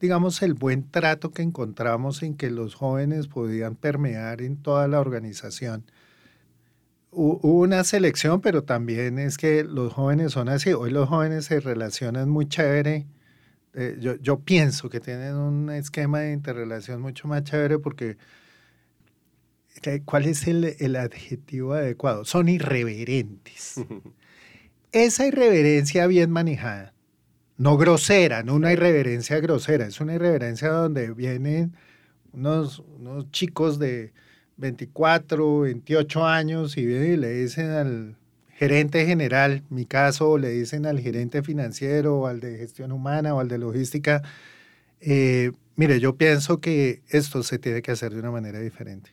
digamos, 0.00 0.42
el 0.42 0.52
buen 0.52 0.90
trato 0.90 1.30
que 1.32 1.40
encontramos 1.40 2.22
en 2.22 2.36
que 2.36 2.50
los 2.50 2.74
jóvenes 2.74 3.26
podían 3.26 3.74
permear 3.74 4.42
en 4.42 4.58
toda 4.58 4.86
la 4.86 5.00
organización. 5.00 5.90
Hubo 7.10 7.40
una 7.42 7.84
selección, 7.84 8.42
pero 8.42 8.64
también 8.64 9.18
es 9.18 9.38
que 9.38 9.64
los 9.64 9.94
jóvenes 9.94 10.32
son 10.32 10.50
así. 10.50 10.74
Hoy 10.74 10.90
los 10.90 11.08
jóvenes 11.08 11.46
se 11.46 11.58
relacionan 11.58 12.28
muy 12.28 12.46
chévere 12.46 13.06
eh, 13.74 13.96
yo, 14.00 14.16
yo, 14.16 14.40
pienso 14.40 14.90
que 14.90 15.00
tienen 15.00 15.34
un 15.34 15.70
esquema 15.70 16.20
de 16.20 16.32
interrelación 16.32 17.00
mucho 17.00 17.26
más 17.26 17.42
chévere 17.44 17.78
porque 17.78 18.18
¿cuál 20.04 20.26
es 20.26 20.46
el, 20.46 20.76
el 20.78 20.96
adjetivo 20.96 21.72
adecuado? 21.74 22.24
Son 22.24 22.48
irreverentes. 22.48 23.76
Esa 24.92 25.26
irreverencia 25.26 26.06
bien 26.06 26.30
manejada, 26.30 26.92
no 27.56 27.78
grosera, 27.78 28.42
no 28.42 28.54
una 28.54 28.72
irreverencia 28.72 29.40
grosera, 29.40 29.86
es 29.86 30.00
una 30.00 30.14
irreverencia 30.14 30.68
donde 30.68 31.12
vienen 31.12 31.74
unos, 32.32 32.80
unos 32.80 33.30
chicos 33.30 33.78
de 33.78 34.12
24, 34.58 35.60
28 35.60 36.26
años 36.26 36.76
y 36.76 36.84
vienen 36.84 37.12
y 37.14 37.16
le 37.16 37.30
dicen 37.30 37.70
al 37.70 38.16
gerente 38.62 39.04
general, 39.06 39.64
mi 39.70 39.86
caso, 39.86 40.38
le 40.38 40.50
dicen 40.50 40.86
al 40.86 41.00
gerente 41.00 41.42
financiero 41.42 42.20
o 42.20 42.26
al 42.28 42.38
de 42.38 42.58
gestión 42.58 42.92
humana 42.92 43.34
o 43.34 43.40
al 43.40 43.48
de 43.48 43.58
logística, 43.58 44.22
eh, 45.00 45.50
mire, 45.74 45.98
yo 45.98 46.14
pienso 46.14 46.60
que 46.60 47.02
esto 47.08 47.42
se 47.42 47.58
tiene 47.58 47.82
que 47.82 47.90
hacer 47.90 48.14
de 48.14 48.20
una 48.20 48.30
manera 48.30 48.60
diferente. 48.60 49.10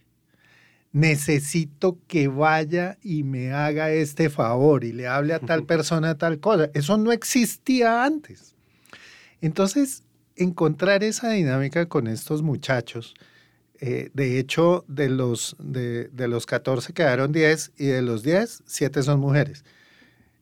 Necesito 0.92 1.98
que 2.08 2.28
vaya 2.28 3.00
y 3.02 3.24
me 3.24 3.52
haga 3.52 3.90
este 3.90 4.30
favor 4.30 4.84
y 4.84 4.92
le 4.92 5.08
hable 5.08 5.34
a 5.34 5.40
tal 5.40 5.66
persona 5.66 6.16
tal 6.16 6.40
cosa. 6.40 6.70
Eso 6.76 7.00
no 7.00 7.12
existía 7.12 8.04
antes. 8.04 8.54
Entonces, 9.42 10.04
encontrar 10.36 11.04
esa 11.04 11.32
dinámica 11.32 11.88
con 11.88 12.06
estos 12.06 12.44
muchachos, 12.44 13.16
eh, 13.82 14.10
de 14.14 14.40
hecho, 14.40 14.84
de 14.88 15.10
los, 15.10 15.56
de, 15.60 16.10
los 16.28 16.46
14 16.46 16.92
quedaron 16.94 17.32
10 17.32 17.74
y 17.78 17.86
de 17.86 18.02
los 18.02 18.24
10, 18.24 18.64
7 18.66 19.04
son 19.04 19.22
mujeres. 19.22 19.64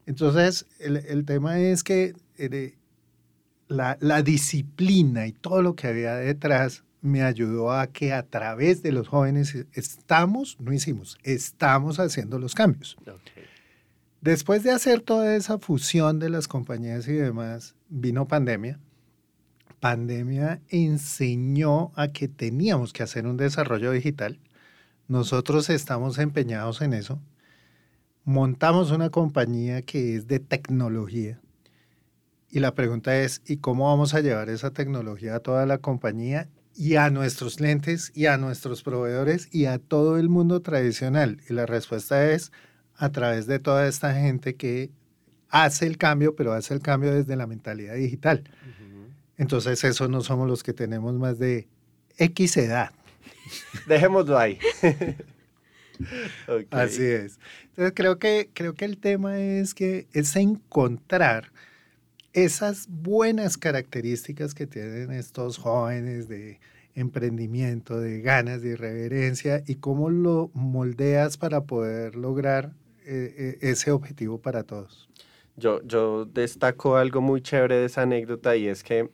Entonces, 0.08 0.66
el, 0.80 1.26
tema 1.26 1.60
es 1.60 1.84
que 1.84 2.16
eh, 2.38 2.76
la, 3.68 3.98
la, 4.00 4.24
disciplina 4.24 5.28
y 5.28 5.34
todo 5.34 5.62
lo 5.62 5.76
que 5.76 5.88
había 5.88 6.16
detrás 6.16 6.84
me 7.02 7.22
ayudó 7.22 7.72
a 7.72 7.88
que 7.88 8.14
a 8.14 8.24
través 8.24 8.82
de 8.82 8.92
los 8.92 9.08
jóvenes 9.08 9.56
estamos, 9.74 10.58
no 10.60 10.74
hicimos, 10.74 11.18
estamos 11.24 12.00
haciendo 12.00 12.40
los 12.40 12.56
cambios. 12.56 12.98
Después 14.22 14.64
de 14.64 14.72
hacer 14.72 15.02
toda 15.02 15.36
esa 15.36 15.60
fusión 15.60 16.18
de 16.18 16.30
las 16.30 16.48
compañías 16.48 17.08
y 17.08 17.14
demás, 17.14 17.76
vino 17.90 18.28
pandemia 18.28 18.80
pandemia 19.80 20.62
enseñó 20.70 21.92
a 21.96 22.10
que 22.10 22.28
teníamos 22.28 22.94
que 22.94 23.04
hacer 23.04 23.28
un 23.28 23.38
desarrollo 23.38 23.92
digital. 23.92 24.40
Nosotros 25.08 25.70
estamos 25.70 26.18
empeñados 26.18 26.82
en 26.82 26.94
eso. 26.94 27.20
Montamos 28.24 28.92
una 28.92 29.10
compañía 29.10 29.82
que 29.82 30.16
es 30.16 30.28
de 30.28 30.40
tecnología. 30.40 31.40
Y 32.50 32.60
la 32.60 32.74
pregunta 32.76 33.18
es, 33.20 33.42
¿y 33.46 33.58
cómo 33.58 33.86
vamos 33.86 34.14
a 34.14 34.22
llevar 34.22 34.50
esa 34.50 34.72
tecnología 34.72 35.36
a 35.36 35.40
toda 35.40 35.66
la 35.66 35.78
compañía 35.78 36.50
y 36.76 36.96
a 36.96 37.10
nuestros 37.10 37.58
clientes 37.58 38.12
y 38.16 38.26
a 38.26 38.38
nuestros 38.38 38.84
proveedores 38.84 39.50
y 39.54 39.66
a 39.66 39.80
todo 39.80 40.18
el 40.18 40.30
mundo 40.30 40.62
tradicional? 40.62 41.42
Y 41.50 41.54
la 41.54 41.66
respuesta 41.66 42.32
es 42.32 42.52
a 42.96 43.12
través 43.12 43.48
de 43.48 43.60
toda 43.60 43.88
esta 43.88 44.14
gente 44.14 44.56
que 44.56 44.92
hace 45.50 45.88
el 45.88 45.98
cambio, 45.98 46.36
pero 46.36 46.54
hace 46.54 46.74
el 46.74 46.82
cambio 46.82 47.14
desde 47.14 47.36
la 47.36 47.48
mentalidad 47.48 47.96
digital. 47.96 48.44
Entonces, 49.38 49.84
eso 49.84 50.08
no 50.08 50.22
somos 50.22 50.48
los 50.48 50.64
que 50.64 50.74
tenemos 50.74 51.14
más 51.14 51.40
de 51.40 51.68
X 52.18 52.58
edad. 52.58 52.92
Dejémoslo 53.88 54.38
ahí. 54.38 54.60
Así 56.72 57.04
es. 57.04 57.40
Entonces, 57.70 57.94
creo 57.96 58.20
que, 58.20 58.50
creo 58.54 58.74
que 58.74 58.86
el 58.86 58.98
tema 58.98 59.40
es 59.40 59.74
que 59.74 60.08
es 60.14 60.36
encontrar 60.36 61.52
esas 62.34 62.88
buenas 62.90 63.58
características 63.58 64.54
que 64.54 64.68
tienen 64.68 65.12
estos 65.12 65.58
jóvenes 65.58 66.28
de 66.28 66.60
emprendimiento, 66.94 68.00
de 68.00 68.22
ganas, 68.22 68.62
de 68.62 68.70
irreverencia 68.70 69.64
y 69.68 69.76
cómo 69.76 70.10
lo 70.10 70.50
moldeas 70.54 71.38
para 71.38 71.62
poder 71.62 72.16
lograr 72.16 72.74
eh, 73.06 73.34
eh, 73.38 73.58
ese 73.62 73.92
objetivo 73.92 74.40
para 74.40 74.64
todos. 74.64 75.08
Yo, 75.56 75.82
yo 75.84 76.26
destaco 76.26 76.98
algo 76.98 77.22
muy 77.22 77.42
chévere 77.42 77.78
de 77.78 77.86
esa 77.86 78.04
anécdota 78.04 78.56
y 78.56 78.68
es 78.68 78.84
que 78.84 79.10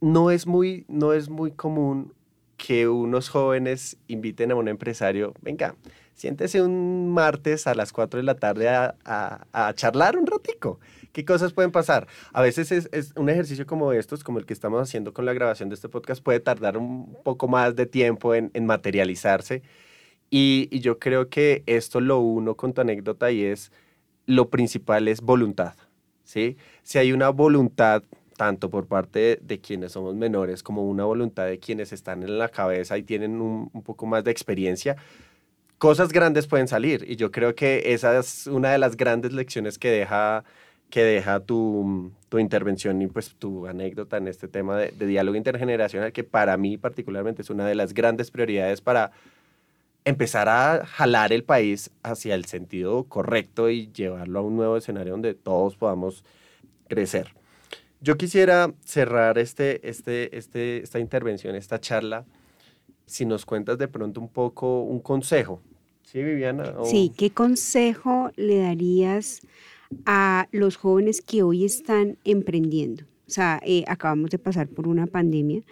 no 0.00 0.30
es 0.30 0.46
muy, 0.46 0.84
no 0.88 1.12
es 1.12 1.28
muy 1.28 1.52
común 1.52 2.14
que 2.56 2.88
unos 2.88 3.28
jóvenes 3.28 3.96
inviten 4.06 4.50
a 4.52 4.54
un 4.54 4.68
empresario, 4.68 5.34
venga, 5.40 5.76
siéntese 6.14 6.60
un 6.60 7.08
martes 7.08 7.66
a 7.66 7.74
las 7.74 7.92
4 7.92 8.18
de 8.18 8.24
la 8.24 8.34
tarde 8.34 8.68
a, 8.68 8.94
a, 9.04 9.74
charlar 9.74 10.18
un 10.18 10.26
ratico. 10.26 10.78
¿Qué 11.12 11.24
cosas 11.24 11.54
pueden 11.54 11.72
pasar? 11.72 12.06
A 12.32 12.42
veces 12.42 12.70
es, 12.70 12.88
es, 12.92 13.12
un 13.16 13.30
ejercicio 13.30 13.66
como 13.66 13.92
estos, 13.92 14.22
como 14.22 14.38
el 14.38 14.46
que 14.46 14.52
estamos 14.52 14.80
haciendo 14.80 15.14
con 15.14 15.24
la 15.24 15.32
grabación 15.32 15.70
de 15.70 15.74
este 15.74 15.88
podcast, 15.88 16.22
puede 16.22 16.40
tardar 16.40 16.76
un 16.76 17.16
poco 17.24 17.48
más 17.48 17.74
de 17.74 17.86
tiempo 17.86 18.34
en, 18.34 18.50
en 18.52 18.66
materializarse. 18.66 19.62
Y, 20.28 20.68
y, 20.70 20.80
yo 20.80 20.98
creo 20.98 21.28
que 21.30 21.64
esto 21.66 22.00
lo 22.00 22.20
uno 22.20 22.54
con 22.54 22.74
tu 22.74 22.82
anécdota 22.82 23.32
y 23.32 23.44
es, 23.44 23.72
lo 24.26 24.50
principal 24.50 25.08
es 25.08 25.22
voluntad. 25.22 25.74
¿sí? 26.24 26.56
Si 26.84 26.98
hay 26.98 27.12
una 27.12 27.30
voluntad 27.30 28.04
tanto 28.40 28.70
por 28.70 28.86
parte 28.86 29.38
de, 29.42 29.60
quienes 29.60 29.92
somos 29.92 30.14
menores 30.14 30.62
como 30.62 30.88
una 30.88 31.04
voluntad 31.04 31.44
de 31.44 31.58
quienes 31.58 31.92
están 31.92 32.22
en 32.22 32.38
la 32.38 32.48
cabeza 32.48 32.96
y 32.96 33.02
tienen 33.02 33.38
un, 33.38 33.68
poco 33.84 34.06
más 34.06 34.24
de 34.24 34.30
experiencia, 34.30 34.96
cosas 35.76 36.10
grandes 36.10 36.46
pueden 36.46 36.66
salir. 36.66 37.04
Y 37.06 37.16
yo 37.16 37.30
creo 37.30 37.54
que 37.54 37.92
esa 37.92 38.18
es 38.18 38.46
una 38.46 38.72
de 38.72 38.78
las 38.78 38.96
grandes 38.96 39.34
lecciones 39.34 39.78
que 39.78 39.90
deja, 39.90 40.42
que 40.88 41.02
deja 41.02 41.40
tu, 41.40 42.12
tu 42.30 42.38
intervención 42.38 43.02
y 43.02 43.08
pues 43.08 43.34
tu 43.34 43.66
anécdota 43.66 44.16
en 44.16 44.28
este 44.28 44.48
tema 44.48 44.78
de, 44.78 44.92
de, 44.92 45.04
diálogo 45.04 45.36
intergeneracional, 45.36 46.10
que 46.10 46.24
para 46.24 46.56
mí 46.56 46.78
particularmente 46.78 47.42
es 47.42 47.50
una 47.50 47.66
de 47.66 47.74
las 47.74 47.92
grandes 47.92 48.30
prioridades 48.30 48.80
para 48.80 49.12
empezar 50.06 50.48
a 50.48 50.86
jalar 50.86 51.34
el 51.34 51.44
país 51.44 51.90
hacia 52.02 52.34
el 52.34 52.46
sentido 52.46 53.04
correcto 53.04 53.68
y 53.68 53.92
llevarlo 53.92 54.38
a 54.38 54.42
un 54.42 54.56
nuevo 54.56 54.78
escenario 54.78 55.12
donde 55.12 55.34
todos 55.34 55.76
podamos 55.76 56.24
crecer. 56.88 57.38
Yo 58.00 58.16
quisiera 58.16 58.72
cerrar 58.84 59.38
este, 59.38 59.86
este, 59.88 60.36
este, 60.36 60.82
esta 60.82 60.98
intervención, 60.98 61.54
esta 61.54 61.80
charla, 61.80 62.24
si 63.06 63.26
nos 63.26 63.44
cuentas 63.44 63.76
de 63.76 63.88
pronto 63.88 64.20
un 64.20 64.28
poco 64.28 64.82
un 64.82 65.00
consejo. 65.00 65.60
¿Sí, 66.02 66.22
Viviana? 66.22 66.74
Sí, 66.84 67.12
¿qué 67.16 67.30
consejo 67.30 68.30
le 68.36 68.58
darías 68.58 69.42
a 70.06 70.48
los 70.50 70.76
jóvenes 70.76 71.20
que 71.20 71.42
hoy 71.42 71.64
están 71.64 72.16
emprendiendo? 72.24 73.04
O 73.28 73.32
sea, 73.32 73.60
eh, 73.64 73.84
acabamos 73.86 74.30
de 74.30 74.38
pasar 74.38 74.66
por 74.66 74.88
una 74.88 75.06
pandemia 75.06 75.62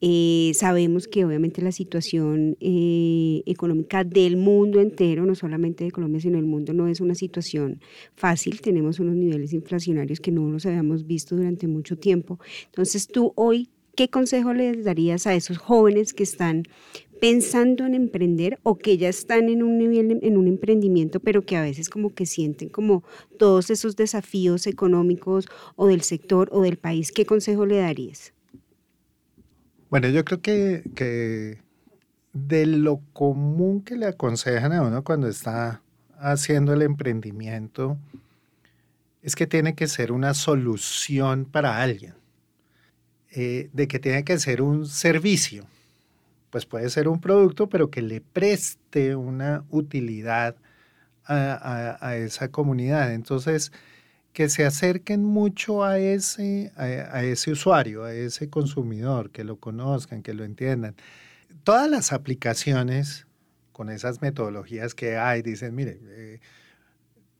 eh, 0.00 0.52
sabemos 0.54 1.08
que 1.08 1.24
obviamente 1.24 1.62
la 1.62 1.72
situación 1.72 2.56
eh, 2.60 3.42
económica 3.46 4.04
del 4.04 4.36
mundo 4.36 4.80
entero, 4.80 5.24
no 5.24 5.34
solamente 5.34 5.84
de 5.84 5.92
Colombia, 5.92 6.20
sino 6.20 6.36
del 6.36 6.46
mundo, 6.46 6.72
no 6.74 6.88
es 6.88 7.00
una 7.00 7.14
situación 7.14 7.80
fácil. 8.14 8.60
Tenemos 8.60 8.98
unos 9.00 9.14
niveles 9.14 9.52
inflacionarios 9.52 10.20
que 10.20 10.30
no 10.30 10.48
los 10.50 10.66
habíamos 10.66 11.06
visto 11.06 11.36
durante 11.36 11.68
mucho 11.68 11.96
tiempo. 11.96 12.38
Entonces, 12.66 13.06
tú 13.06 13.32
hoy, 13.36 13.70
¿qué 13.96 14.08
consejo 14.08 14.52
les 14.52 14.84
darías 14.84 15.26
a 15.26 15.34
esos 15.34 15.58
jóvenes 15.58 16.12
que 16.12 16.24
están 16.24 16.64
pensando 17.20 17.86
en 17.86 17.94
emprender 17.94 18.58
o 18.62 18.76
que 18.76 18.98
ya 18.98 19.08
están 19.08 19.48
en 19.48 19.62
un 19.62 19.78
nivel, 19.78 20.18
en 20.20 20.36
un 20.36 20.48
emprendimiento, 20.48 21.20
pero 21.20 21.46
que 21.46 21.56
a 21.56 21.62
veces 21.62 21.88
como 21.88 22.10
que 22.10 22.26
sienten 22.26 22.68
como 22.68 23.04
todos 23.38 23.70
esos 23.70 23.96
desafíos 23.96 24.66
económicos 24.66 25.46
o 25.76 25.86
del 25.86 26.02
sector 26.02 26.50
o 26.52 26.60
del 26.60 26.76
país? 26.76 27.12
¿Qué 27.12 27.24
consejo 27.24 27.64
le 27.64 27.78
darías? 27.78 28.34
Bueno, 29.94 30.08
yo 30.08 30.24
creo 30.24 30.40
que, 30.42 31.62
de 32.32 32.66
lo 32.66 33.00
común 33.12 33.80
que 33.80 33.94
le 33.94 34.06
aconsejan 34.06 34.72
a 34.72 34.82
uno 34.82 35.04
cuando 35.04 35.28
está 35.28 35.82
haciendo 36.18 36.72
el 36.72 36.82
emprendimiento 36.82 37.96
es 39.22 39.36
que 39.36 39.46
tiene 39.46 39.76
que 39.76 39.86
ser 39.86 40.10
una 40.10 40.34
solución 40.34 41.44
para 41.44 41.80
alguien, 41.80 42.14
eh, 43.30 43.70
de 43.72 43.86
que 43.86 44.00
tiene 44.00 44.24
que 44.24 44.36
ser 44.40 44.62
un 44.62 44.84
servicio. 44.88 45.64
Pues 46.50 46.66
puede 46.66 46.90
ser 46.90 47.06
un 47.06 47.20
producto, 47.20 47.68
pero 47.68 47.88
que 47.88 48.02
le 48.02 48.20
preste 48.20 49.14
una 49.14 49.64
utilidad 49.70 50.56
a 51.24 52.16
esa 52.16 52.48
comunidad. 52.48 53.12
Entonces, 53.14 53.70
que 54.34 54.48
se 54.48 54.66
acerquen 54.66 55.24
mucho 55.24 55.84
a 55.84 55.98
ese, 56.00 56.72
a, 56.76 57.22
ese 57.22 57.52
usuario, 57.52 58.02
a 58.02 58.12
ese 58.12 58.50
consumidor, 58.50 59.30
que 59.30 59.44
lo 59.44 59.60
conozcan, 59.60 60.22
que 60.22 60.34
lo 60.34 60.42
entiendan. 60.44 60.96
Todas 61.62 61.88
las 61.88 62.12
aplicaciones 62.12 63.28
con 63.70 63.90
esas 63.90 64.20
metodologías 64.22 64.92
que 64.96 65.16
hay 65.16 65.40
dicen, 65.42 65.76
mire, 65.76 66.00
eh, 66.02 66.40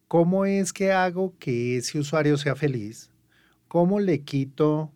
¿cómo 0.07 0.47
es 0.47 0.73
que 0.73 0.93
hago 0.93 1.35
que 1.41 1.79
ese 1.79 1.99
usuario 1.99 2.39
sea 2.39 2.55
feliz? 2.55 3.11
¿Cómo 3.67 3.99
le 3.99 4.21
quito 4.21 4.93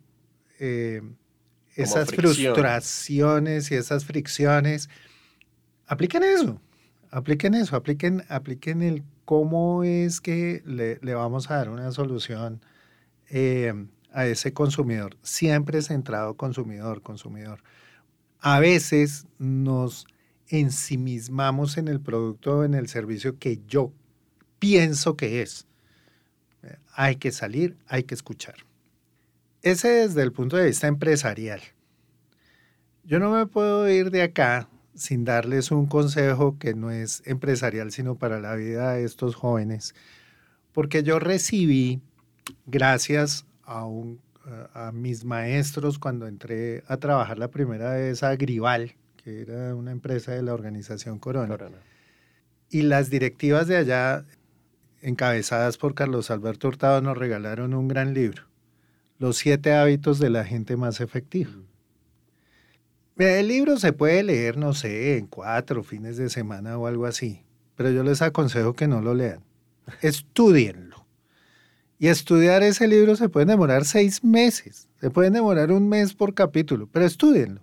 eh, 0.57 1.01
esas 1.75 2.11
frustraciones 2.11 3.71
y 3.71 3.75
esas 3.75 4.05
fricciones? 4.05 4.89
Apliquen 5.85 6.23
eso, 6.23 6.61
apliquen 7.11 7.55
eso, 7.55 7.75
apliquen, 7.75 8.23
apliquen 8.29 8.83
el 8.83 9.03
cómo 9.29 9.83
es 9.83 10.21
que 10.21 10.63
le, 10.65 10.97
vamos 11.13 11.51
a 11.51 11.57
dar 11.57 11.69
una 11.69 11.91
solución 11.91 12.65
eh, 13.29 13.71
a 14.11 14.25
ese 14.25 14.53
consumidor, 14.53 15.17
siempre 15.21 15.83
centrado 15.83 16.35
consumidor, 16.35 17.03
consumidor. 17.03 17.61
A 18.39 18.59
veces 18.59 19.27
nos 19.37 20.07
ensimismamos 20.47 21.77
en 21.77 21.89
el 21.89 22.01
producto 22.01 22.57
o 22.57 22.63
en 22.63 22.73
el 22.73 22.87
servicio 22.87 23.37
que 23.37 23.61
yo 23.67 23.93
pienso 24.57 25.15
que 25.15 25.43
es. 25.43 25.67
Hay 26.95 27.17
que 27.17 27.31
salir, 27.31 27.77
hay 27.85 28.05
que 28.05 28.15
escuchar. 28.15 28.55
Ese 29.61 29.89
desde 29.89 30.23
el 30.23 30.31
punto 30.31 30.57
de 30.57 30.65
vista 30.65 30.87
empresarial. 30.87 31.61
Yo 33.03 33.19
no 33.19 33.29
me 33.29 33.45
puedo 33.45 33.87
ir 33.87 34.09
de 34.09 34.23
acá 34.23 34.67
sin 34.99 35.25
darles 35.25 35.71
un 35.71 35.85
consejo 35.87 36.57
que 36.59 36.73
no 36.73 36.91
es 36.91 37.23
empresarial, 37.25 37.91
sino 37.91 38.15
para 38.15 38.39
la 38.39 38.55
vida 38.55 38.93
de 38.93 39.05
estos 39.05 39.35
jóvenes, 39.35 39.95
porque 40.73 41.03
yo 41.03 41.19
recibí, 41.19 42.01
gracias 42.65 43.45
a, 43.63 43.87
a 44.73 44.91
mis 44.91 45.25
maestros 45.25 45.99
cuando 45.99 46.27
entré 46.27 46.83
a 46.87 46.97
trabajar 46.97 47.37
la 47.37 47.49
primera 47.49 47.93
vez 47.93 48.23
a 48.23 48.35
Grival, 48.35 48.95
que 49.23 49.41
era 49.41 49.75
una 49.75 49.91
empresa 49.91 50.33
de 50.33 50.43
la 50.43 50.53
organización 50.53 51.19
Corona, 51.19 51.57
y 52.69 52.83
las 52.83 53.09
directivas 53.09 53.67
de 53.67 53.77
allá, 53.77 54.25
encabezadas 55.01 55.77
por 55.77 55.95
Carlos 55.95 56.29
Alberto 56.29 56.67
Hurtado, 56.67 57.01
nos 57.01 57.17
regalaron 57.17 57.73
un 57.73 57.87
gran 57.87 58.13
libro, 58.13 58.43
Los 59.17 59.37
siete 59.37 59.73
hábitos 59.73 60.19
de 60.19 60.29
la 60.29 60.45
gente 60.45 60.77
más 60.77 61.01
efectiva. 61.01 61.51
El 63.19 63.49
libro 63.49 63.77
se 63.77 63.91
puede 63.91 64.23
leer, 64.23 64.55
no 64.55 64.73
sé, 64.73 65.17
en 65.17 65.27
cuatro 65.27 65.83
fines 65.83 66.15
de 66.15 66.29
semana 66.29 66.77
o 66.77 66.87
algo 66.87 67.05
así, 67.05 67.43
pero 67.75 67.91
yo 67.91 68.01
les 68.01 68.21
aconsejo 68.21 68.75
que 68.75 68.87
no 68.87 69.01
lo 69.01 69.13
lean. 69.13 69.43
Estudienlo. 70.01 71.05
Y 71.97 72.07
estudiar 72.07 72.63
ese 72.63 72.87
libro 72.87 73.17
se 73.17 73.27
puede 73.27 73.45
demorar 73.47 73.83
seis 73.83 74.23
meses, 74.23 74.87
se 75.01 75.09
puede 75.09 75.31
demorar 75.31 75.73
un 75.73 75.89
mes 75.89 76.13
por 76.13 76.33
capítulo, 76.33 76.87
pero 76.89 77.05
estudienlo. 77.05 77.59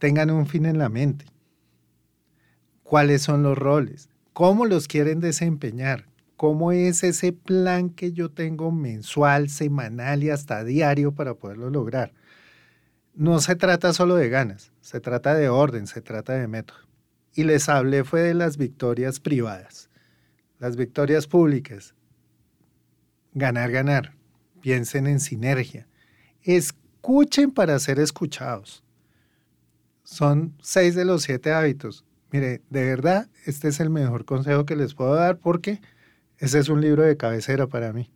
Tengan 0.00 0.32
un 0.32 0.48
fin 0.48 0.66
en 0.66 0.78
la 0.78 0.88
mente. 0.88 1.26
¿Cuáles 2.82 3.22
son 3.22 3.44
los 3.44 3.56
roles? 3.56 4.08
¿Cómo 4.32 4.66
los 4.66 4.88
quieren 4.88 5.20
desempeñar? 5.20 6.08
¿Cómo 6.36 6.72
es 6.72 7.04
ese 7.04 7.32
plan 7.32 7.88
que 7.88 8.10
yo 8.10 8.32
tengo 8.32 8.72
mensual, 8.72 9.48
semanal 9.48 10.24
y 10.24 10.30
hasta 10.30 10.64
diario 10.64 11.12
para 11.12 11.34
poderlo 11.34 11.70
lograr? 11.70 12.12
No 13.14 13.40
se 13.40 13.56
trata 13.56 13.92
solo 13.92 14.14
de 14.14 14.28
ganas, 14.28 14.72
se 14.80 15.00
trata 15.00 15.34
de 15.34 15.48
orden, 15.48 15.86
se 15.86 16.00
trata 16.00 16.34
de 16.34 16.48
método. 16.48 16.78
Y 17.34 17.44
les 17.44 17.68
hablé 17.68 18.04
fue 18.04 18.20
de 18.20 18.34
las 18.34 18.56
victorias 18.56 19.20
privadas, 19.20 19.90
las 20.58 20.76
victorias 20.76 21.26
públicas. 21.26 21.94
Ganar, 23.34 23.70
ganar. 23.70 24.14
Piensen 24.60 25.06
en 25.06 25.20
sinergia. 25.20 25.88
Escuchen 26.42 27.50
para 27.50 27.78
ser 27.78 27.98
escuchados. 27.98 28.84
Son 30.02 30.54
seis 30.60 30.94
de 30.94 31.04
los 31.04 31.22
siete 31.22 31.52
hábitos. 31.52 32.04
Mire, 32.30 32.62
de 32.70 32.84
verdad, 32.84 33.28
este 33.46 33.68
es 33.68 33.80
el 33.80 33.90
mejor 33.90 34.24
consejo 34.24 34.64
que 34.66 34.76
les 34.76 34.94
puedo 34.94 35.14
dar 35.14 35.38
porque 35.38 35.80
ese 36.38 36.58
es 36.58 36.68
un 36.68 36.80
libro 36.80 37.02
de 37.02 37.16
cabecera 37.16 37.66
para 37.66 37.92
mí. 37.92 38.10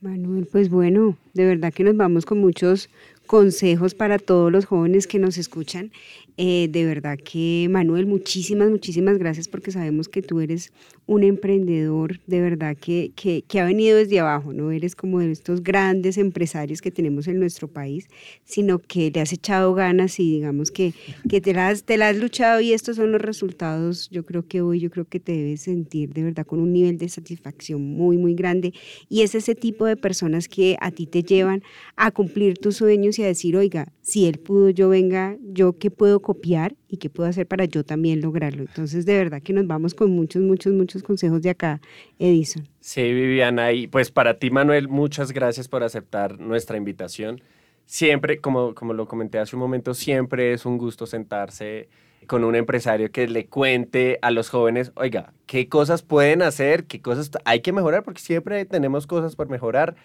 Manuel, 0.00 0.46
pues 0.50 0.68
bueno, 0.68 1.16
de 1.32 1.46
verdad 1.46 1.72
que 1.72 1.82
nos 1.82 1.96
vamos 1.96 2.26
con 2.26 2.38
muchos 2.38 2.90
consejos 3.26 3.94
para 3.94 4.18
todos 4.18 4.52
los 4.52 4.64
jóvenes 4.66 5.06
que 5.06 5.18
nos 5.18 5.38
escuchan. 5.38 5.90
Eh, 6.36 6.68
de 6.68 6.84
verdad 6.84 7.16
que 7.16 7.68
Manuel, 7.70 8.06
muchísimas, 8.06 8.68
muchísimas 8.68 9.18
gracias 9.18 9.46
porque 9.46 9.70
sabemos 9.70 10.08
que 10.08 10.20
tú 10.20 10.40
eres 10.40 10.72
un 11.06 11.22
emprendedor 11.22 12.18
de 12.26 12.40
verdad 12.40 12.76
que, 12.76 13.12
que, 13.14 13.60
ha 13.60 13.64
venido 13.64 13.98
desde 13.98 14.18
abajo, 14.18 14.52
no 14.52 14.72
eres 14.72 14.96
como 14.96 15.20
de 15.20 15.30
estos 15.30 15.62
grandes 15.62 16.18
empresarios 16.18 16.80
que 16.80 16.90
tenemos 16.90 17.28
en 17.28 17.38
nuestro 17.38 17.68
país, 17.68 18.08
sino 18.44 18.80
que 18.80 19.12
le 19.14 19.20
has 19.20 19.32
echado 19.32 19.74
ganas 19.74 20.18
y 20.18 20.32
digamos 20.32 20.72
que, 20.72 20.92
que 21.28 21.40
te, 21.40 21.52
las, 21.52 21.84
te 21.84 21.98
la 21.98 22.08
has 22.08 22.16
luchado 22.16 22.60
y 22.60 22.72
estos 22.72 22.96
son 22.96 23.12
los 23.12 23.20
resultados. 23.20 24.08
Yo 24.10 24.24
creo 24.24 24.44
que 24.46 24.60
hoy, 24.60 24.80
yo 24.80 24.90
creo 24.90 25.04
que 25.04 25.20
te 25.20 25.32
debes 25.32 25.60
sentir 25.60 26.14
de 26.14 26.24
verdad 26.24 26.46
con 26.46 26.58
un 26.58 26.72
nivel 26.72 26.98
de 26.98 27.08
satisfacción 27.08 27.80
muy, 27.80 28.16
muy 28.16 28.34
grande 28.34 28.72
y 29.08 29.20
es 29.20 29.36
ese 29.36 29.54
tipo 29.54 29.84
de 29.86 29.96
personas 29.96 30.48
que 30.48 30.76
a 30.80 30.90
ti 30.90 31.06
te 31.06 31.22
llevan 31.22 31.62
a 31.96 32.10
cumplir 32.10 32.58
tus 32.58 32.76
sueños 32.76 33.13
y 33.18 33.24
a 33.24 33.26
decir, 33.26 33.56
oiga, 33.56 33.92
si 34.00 34.26
él 34.26 34.38
pudo, 34.38 34.70
yo 34.70 34.88
venga, 34.88 35.36
yo 35.42 35.78
qué 35.78 35.90
puedo 35.90 36.20
copiar 36.20 36.74
y 36.88 36.98
qué 36.98 37.10
puedo 37.10 37.28
hacer 37.28 37.46
para 37.46 37.64
yo 37.64 37.84
también 37.84 38.20
lograrlo. 38.20 38.62
Entonces, 38.62 39.06
de 39.06 39.16
verdad 39.16 39.42
que 39.42 39.52
nos 39.52 39.66
vamos 39.66 39.94
con 39.94 40.10
muchos, 40.10 40.42
muchos, 40.42 40.72
muchos 40.72 41.02
consejos 41.02 41.42
de 41.42 41.50
acá, 41.50 41.80
Edison. 42.18 42.68
Sí, 42.80 43.02
Viviana, 43.02 43.72
y 43.72 43.86
pues 43.86 44.10
para 44.10 44.38
ti, 44.38 44.50
Manuel, 44.50 44.88
muchas 44.88 45.32
gracias 45.32 45.68
por 45.68 45.82
aceptar 45.82 46.38
nuestra 46.38 46.76
invitación. 46.76 47.40
Siempre, 47.86 48.40
como, 48.40 48.74
como 48.74 48.92
lo 48.92 49.06
comenté 49.06 49.38
hace 49.38 49.56
un 49.56 49.60
momento, 49.60 49.94
siempre 49.94 50.52
es 50.52 50.64
un 50.64 50.78
gusto 50.78 51.06
sentarse 51.06 51.88
con 52.26 52.44
un 52.44 52.54
empresario 52.54 53.10
que 53.10 53.28
le 53.28 53.46
cuente 53.46 54.18
a 54.22 54.30
los 54.30 54.48
jóvenes, 54.48 54.92
oiga, 54.96 55.32
qué 55.46 55.68
cosas 55.68 56.02
pueden 56.02 56.42
hacer, 56.42 56.84
qué 56.84 57.00
cosas 57.02 57.30
hay 57.44 57.60
que 57.60 57.72
mejorar, 57.72 58.02
porque 58.02 58.20
siempre 58.20 58.64
tenemos 58.64 59.06
cosas 59.06 59.36
por 59.36 59.48
mejorar 59.48 59.96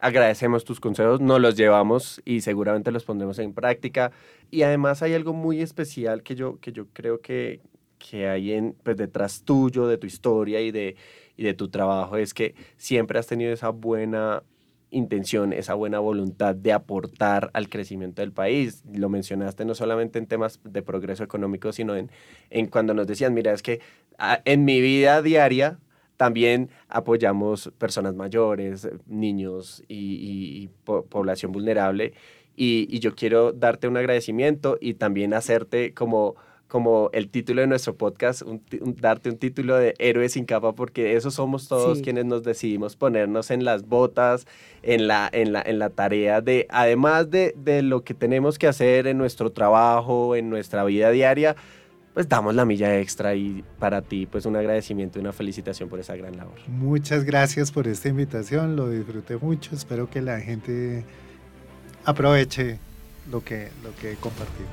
agradecemos 0.00 0.64
tus 0.64 0.80
consejos, 0.80 1.20
nos 1.20 1.40
los 1.40 1.56
llevamos 1.56 2.20
y 2.24 2.40
seguramente 2.40 2.90
los 2.90 3.04
pondremos 3.04 3.38
en 3.38 3.52
práctica. 3.52 4.12
Y 4.50 4.62
además 4.62 5.02
hay 5.02 5.14
algo 5.14 5.32
muy 5.32 5.60
especial 5.60 6.22
que 6.22 6.34
yo, 6.34 6.58
que 6.60 6.72
yo 6.72 6.86
creo 6.92 7.20
que, 7.20 7.60
que 7.98 8.28
hay 8.28 8.52
en, 8.52 8.74
pues, 8.82 8.96
detrás 8.96 9.42
tuyo, 9.44 9.86
de 9.86 9.98
tu 9.98 10.06
historia 10.06 10.60
y 10.60 10.70
de, 10.70 10.96
y 11.36 11.44
de 11.44 11.54
tu 11.54 11.68
trabajo, 11.68 12.16
es 12.16 12.34
que 12.34 12.54
siempre 12.76 13.18
has 13.18 13.26
tenido 13.26 13.52
esa 13.52 13.70
buena 13.70 14.42
intención, 14.90 15.52
esa 15.52 15.74
buena 15.74 16.00
voluntad 16.00 16.54
de 16.54 16.72
aportar 16.72 17.50
al 17.52 17.68
crecimiento 17.68 18.22
del 18.22 18.32
país. 18.32 18.82
Lo 18.92 19.08
mencionaste 19.08 19.64
no 19.64 19.74
solamente 19.74 20.18
en 20.18 20.26
temas 20.26 20.60
de 20.64 20.82
progreso 20.82 21.22
económico, 21.22 21.72
sino 21.72 21.94
en, 21.94 22.10
en 22.50 22.66
cuando 22.66 22.94
nos 22.94 23.06
decían, 23.06 23.34
mira, 23.34 23.52
es 23.52 23.62
que 23.62 23.80
ah, 24.18 24.40
en 24.44 24.64
mi 24.64 24.80
vida 24.80 25.22
diaria 25.22 25.78
también 26.20 26.68
apoyamos 26.90 27.72
personas 27.78 28.14
mayores, 28.14 28.86
niños 29.06 29.82
y, 29.88 30.68
población 30.84 31.50
vulnerable. 31.50 32.12
Y, 32.54 32.98
yo 32.98 33.14
quiero 33.14 33.52
darte 33.52 33.88
un 33.88 33.96
agradecimiento 33.96 34.76
y 34.82 34.92
también 34.92 35.32
hacerte 35.32 35.94
como, 35.94 36.34
como 36.68 37.08
el 37.14 37.30
título 37.30 37.62
de 37.62 37.68
nuestro 37.68 37.96
podcast, 37.96 38.42
darte 39.00 39.30
un 39.30 39.38
título 39.38 39.76
de 39.76 39.94
héroe 39.98 40.28
sin 40.28 40.44
capa, 40.44 40.74
porque 40.74 41.16
eso 41.16 41.30
somos 41.30 41.68
todos 41.68 42.02
quienes 42.02 42.26
nos 42.26 42.42
decidimos 42.42 42.96
ponernos 42.96 43.50
en 43.50 43.64
las 43.64 43.86
botas, 43.86 44.46
en 44.82 45.06
la, 45.06 45.26
en 45.32 45.54
la, 45.54 45.62
en 45.62 45.78
la 45.78 45.88
tarea 45.88 46.42
de, 46.42 46.66
además 46.68 47.30
de, 47.30 47.54
de 47.56 47.80
lo 47.80 48.04
que 48.04 48.12
tenemos 48.12 48.58
que 48.58 48.66
hacer 48.66 49.06
en 49.06 49.16
nuestro 49.16 49.52
trabajo, 49.52 50.36
en 50.36 50.50
nuestra 50.50 50.84
vida 50.84 51.10
diaria, 51.12 51.56
pues 52.14 52.28
damos 52.28 52.54
la 52.54 52.64
milla 52.64 52.98
extra 52.98 53.34
y 53.34 53.64
para 53.78 54.02
ti 54.02 54.26
pues 54.26 54.46
un 54.46 54.56
agradecimiento 54.56 55.18
y 55.18 55.22
una 55.22 55.32
felicitación 55.32 55.88
por 55.88 56.00
esa 56.00 56.16
gran 56.16 56.36
labor. 56.36 56.58
Muchas 56.68 57.24
gracias 57.24 57.70
por 57.70 57.86
esta 57.86 58.08
invitación, 58.08 58.76
lo 58.76 58.88
disfruté 58.88 59.36
mucho, 59.36 59.74
espero 59.74 60.10
que 60.10 60.20
la 60.20 60.40
gente 60.40 61.04
aproveche 62.04 62.78
lo 63.30 63.42
que, 63.44 63.68
lo 63.82 63.94
que 63.96 64.12
he 64.12 64.16
compartido. 64.16 64.68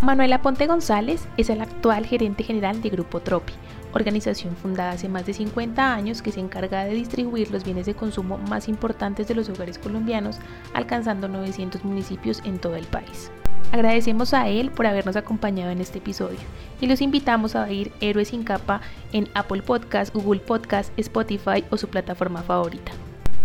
Manuela 0.00 0.42
Ponte 0.42 0.66
González 0.66 1.26
es 1.36 1.48
el 1.48 1.60
actual 1.60 2.04
gerente 2.04 2.42
general 2.42 2.82
de 2.82 2.90
Grupo 2.90 3.20
Tropi, 3.20 3.54
organización 3.94 4.56
fundada 4.56 4.92
hace 4.92 5.08
más 5.08 5.24
de 5.24 5.32
50 5.32 5.94
años 5.94 6.20
que 6.20 6.32
se 6.32 6.40
encarga 6.40 6.84
de 6.84 6.94
distribuir 6.94 7.50
los 7.50 7.64
bienes 7.64 7.86
de 7.86 7.94
consumo 7.94 8.38
más 8.38 8.68
importantes 8.68 9.28
de 9.28 9.34
los 9.34 9.48
hogares 9.48 9.78
colombianos, 9.78 10.38
alcanzando 10.74 11.28
900 11.28 11.84
municipios 11.84 12.42
en 12.44 12.58
todo 12.58 12.76
el 12.76 12.86
país. 12.86 13.30
Agradecemos 13.74 14.32
a 14.34 14.48
él 14.48 14.70
por 14.70 14.86
habernos 14.86 15.16
acompañado 15.16 15.72
en 15.72 15.80
este 15.80 15.98
episodio 15.98 16.38
y 16.80 16.86
los 16.86 17.00
invitamos 17.00 17.56
a 17.56 17.64
oír 17.64 17.90
Héroes 18.00 18.28
sin 18.28 18.44
capa 18.44 18.80
en 19.12 19.28
Apple 19.34 19.62
Podcast, 19.62 20.14
Google 20.14 20.38
Podcast, 20.38 20.96
Spotify 20.96 21.64
o 21.70 21.76
su 21.76 21.88
plataforma 21.88 22.44
favorita. 22.44 22.92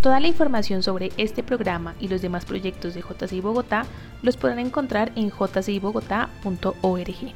Toda 0.03 0.19
la 0.19 0.27
información 0.27 0.83
sobre 0.83 1.11
este 1.17 1.41
programa 1.41 1.95
y 1.99 2.09
los 2.09 2.21
demás 2.21 2.45
proyectos 2.45 2.93
de 2.93 3.01
JCI 3.01 3.41
Bogotá 3.41 3.87
los 4.21 4.37
podrán 4.37 4.59
encontrar 4.59 5.11
en 5.15 5.31
jcibogotá.org. 5.31 7.33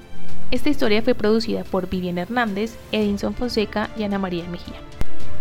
Esta 0.51 0.69
historia 0.69 1.01
fue 1.01 1.15
producida 1.15 1.63
por 1.63 1.89
Vivian 1.89 2.19
Hernández, 2.19 2.77
Edinson 2.91 3.33
Fonseca 3.33 3.89
y 3.97 4.03
Ana 4.03 4.19
María 4.19 4.47
Mejía. 4.49 4.77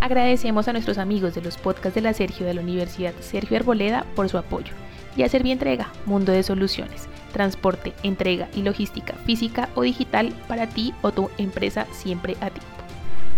Agradecemos 0.01 0.67
a 0.67 0.73
nuestros 0.73 0.97
amigos 0.97 1.35
de 1.35 1.43
los 1.43 1.57
podcasts 1.57 1.93
de 1.93 2.01
la 2.01 2.15
Sergio 2.15 2.47
de 2.47 2.55
la 2.55 2.61
Universidad 2.61 3.13
Sergio 3.19 3.57
Arboleda 3.57 4.07
por 4.15 4.27
su 4.27 4.39
apoyo 4.39 4.73
y 5.15 5.21
a 5.21 5.29
Servientrega, 5.29 5.91
Mundo 6.07 6.31
de 6.31 6.41
Soluciones 6.41 7.07
transporte, 7.33 7.91
entrega 8.03 8.47
y 8.55 8.61
logística 8.61 9.13
física 9.25 9.67
o 9.75 9.81
digital 9.81 10.33
para 10.47 10.67
ti 10.67 10.93
o 11.01 11.11
tu 11.11 11.29
empresa 11.37 11.85
siempre 11.91 12.37
a 12.39 12.49
tiempo. 12.49 12.69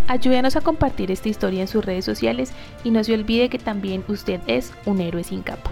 Ayúdenos 0.08 0.56
a 0.56 0.62
compartir 0.62 1.10
esta 1.10 1.30
historia 1.30 1.62
en 1.62 1.68
sus 1.68 1.84
redes 1.84 2.06
sociales 2.06 2.52
y 2.84 2.92
no 2.92 3.04
se 3.04 3.16
olvide 3.16 3.50
que 3.50 3.58
también 3.58 4.04
usted 4.08 4.40
es 4.46 4.72
un 4.86 5.02
héroe 5.02 5.24
sin 5.24 5.42
capa. 5.42 5.72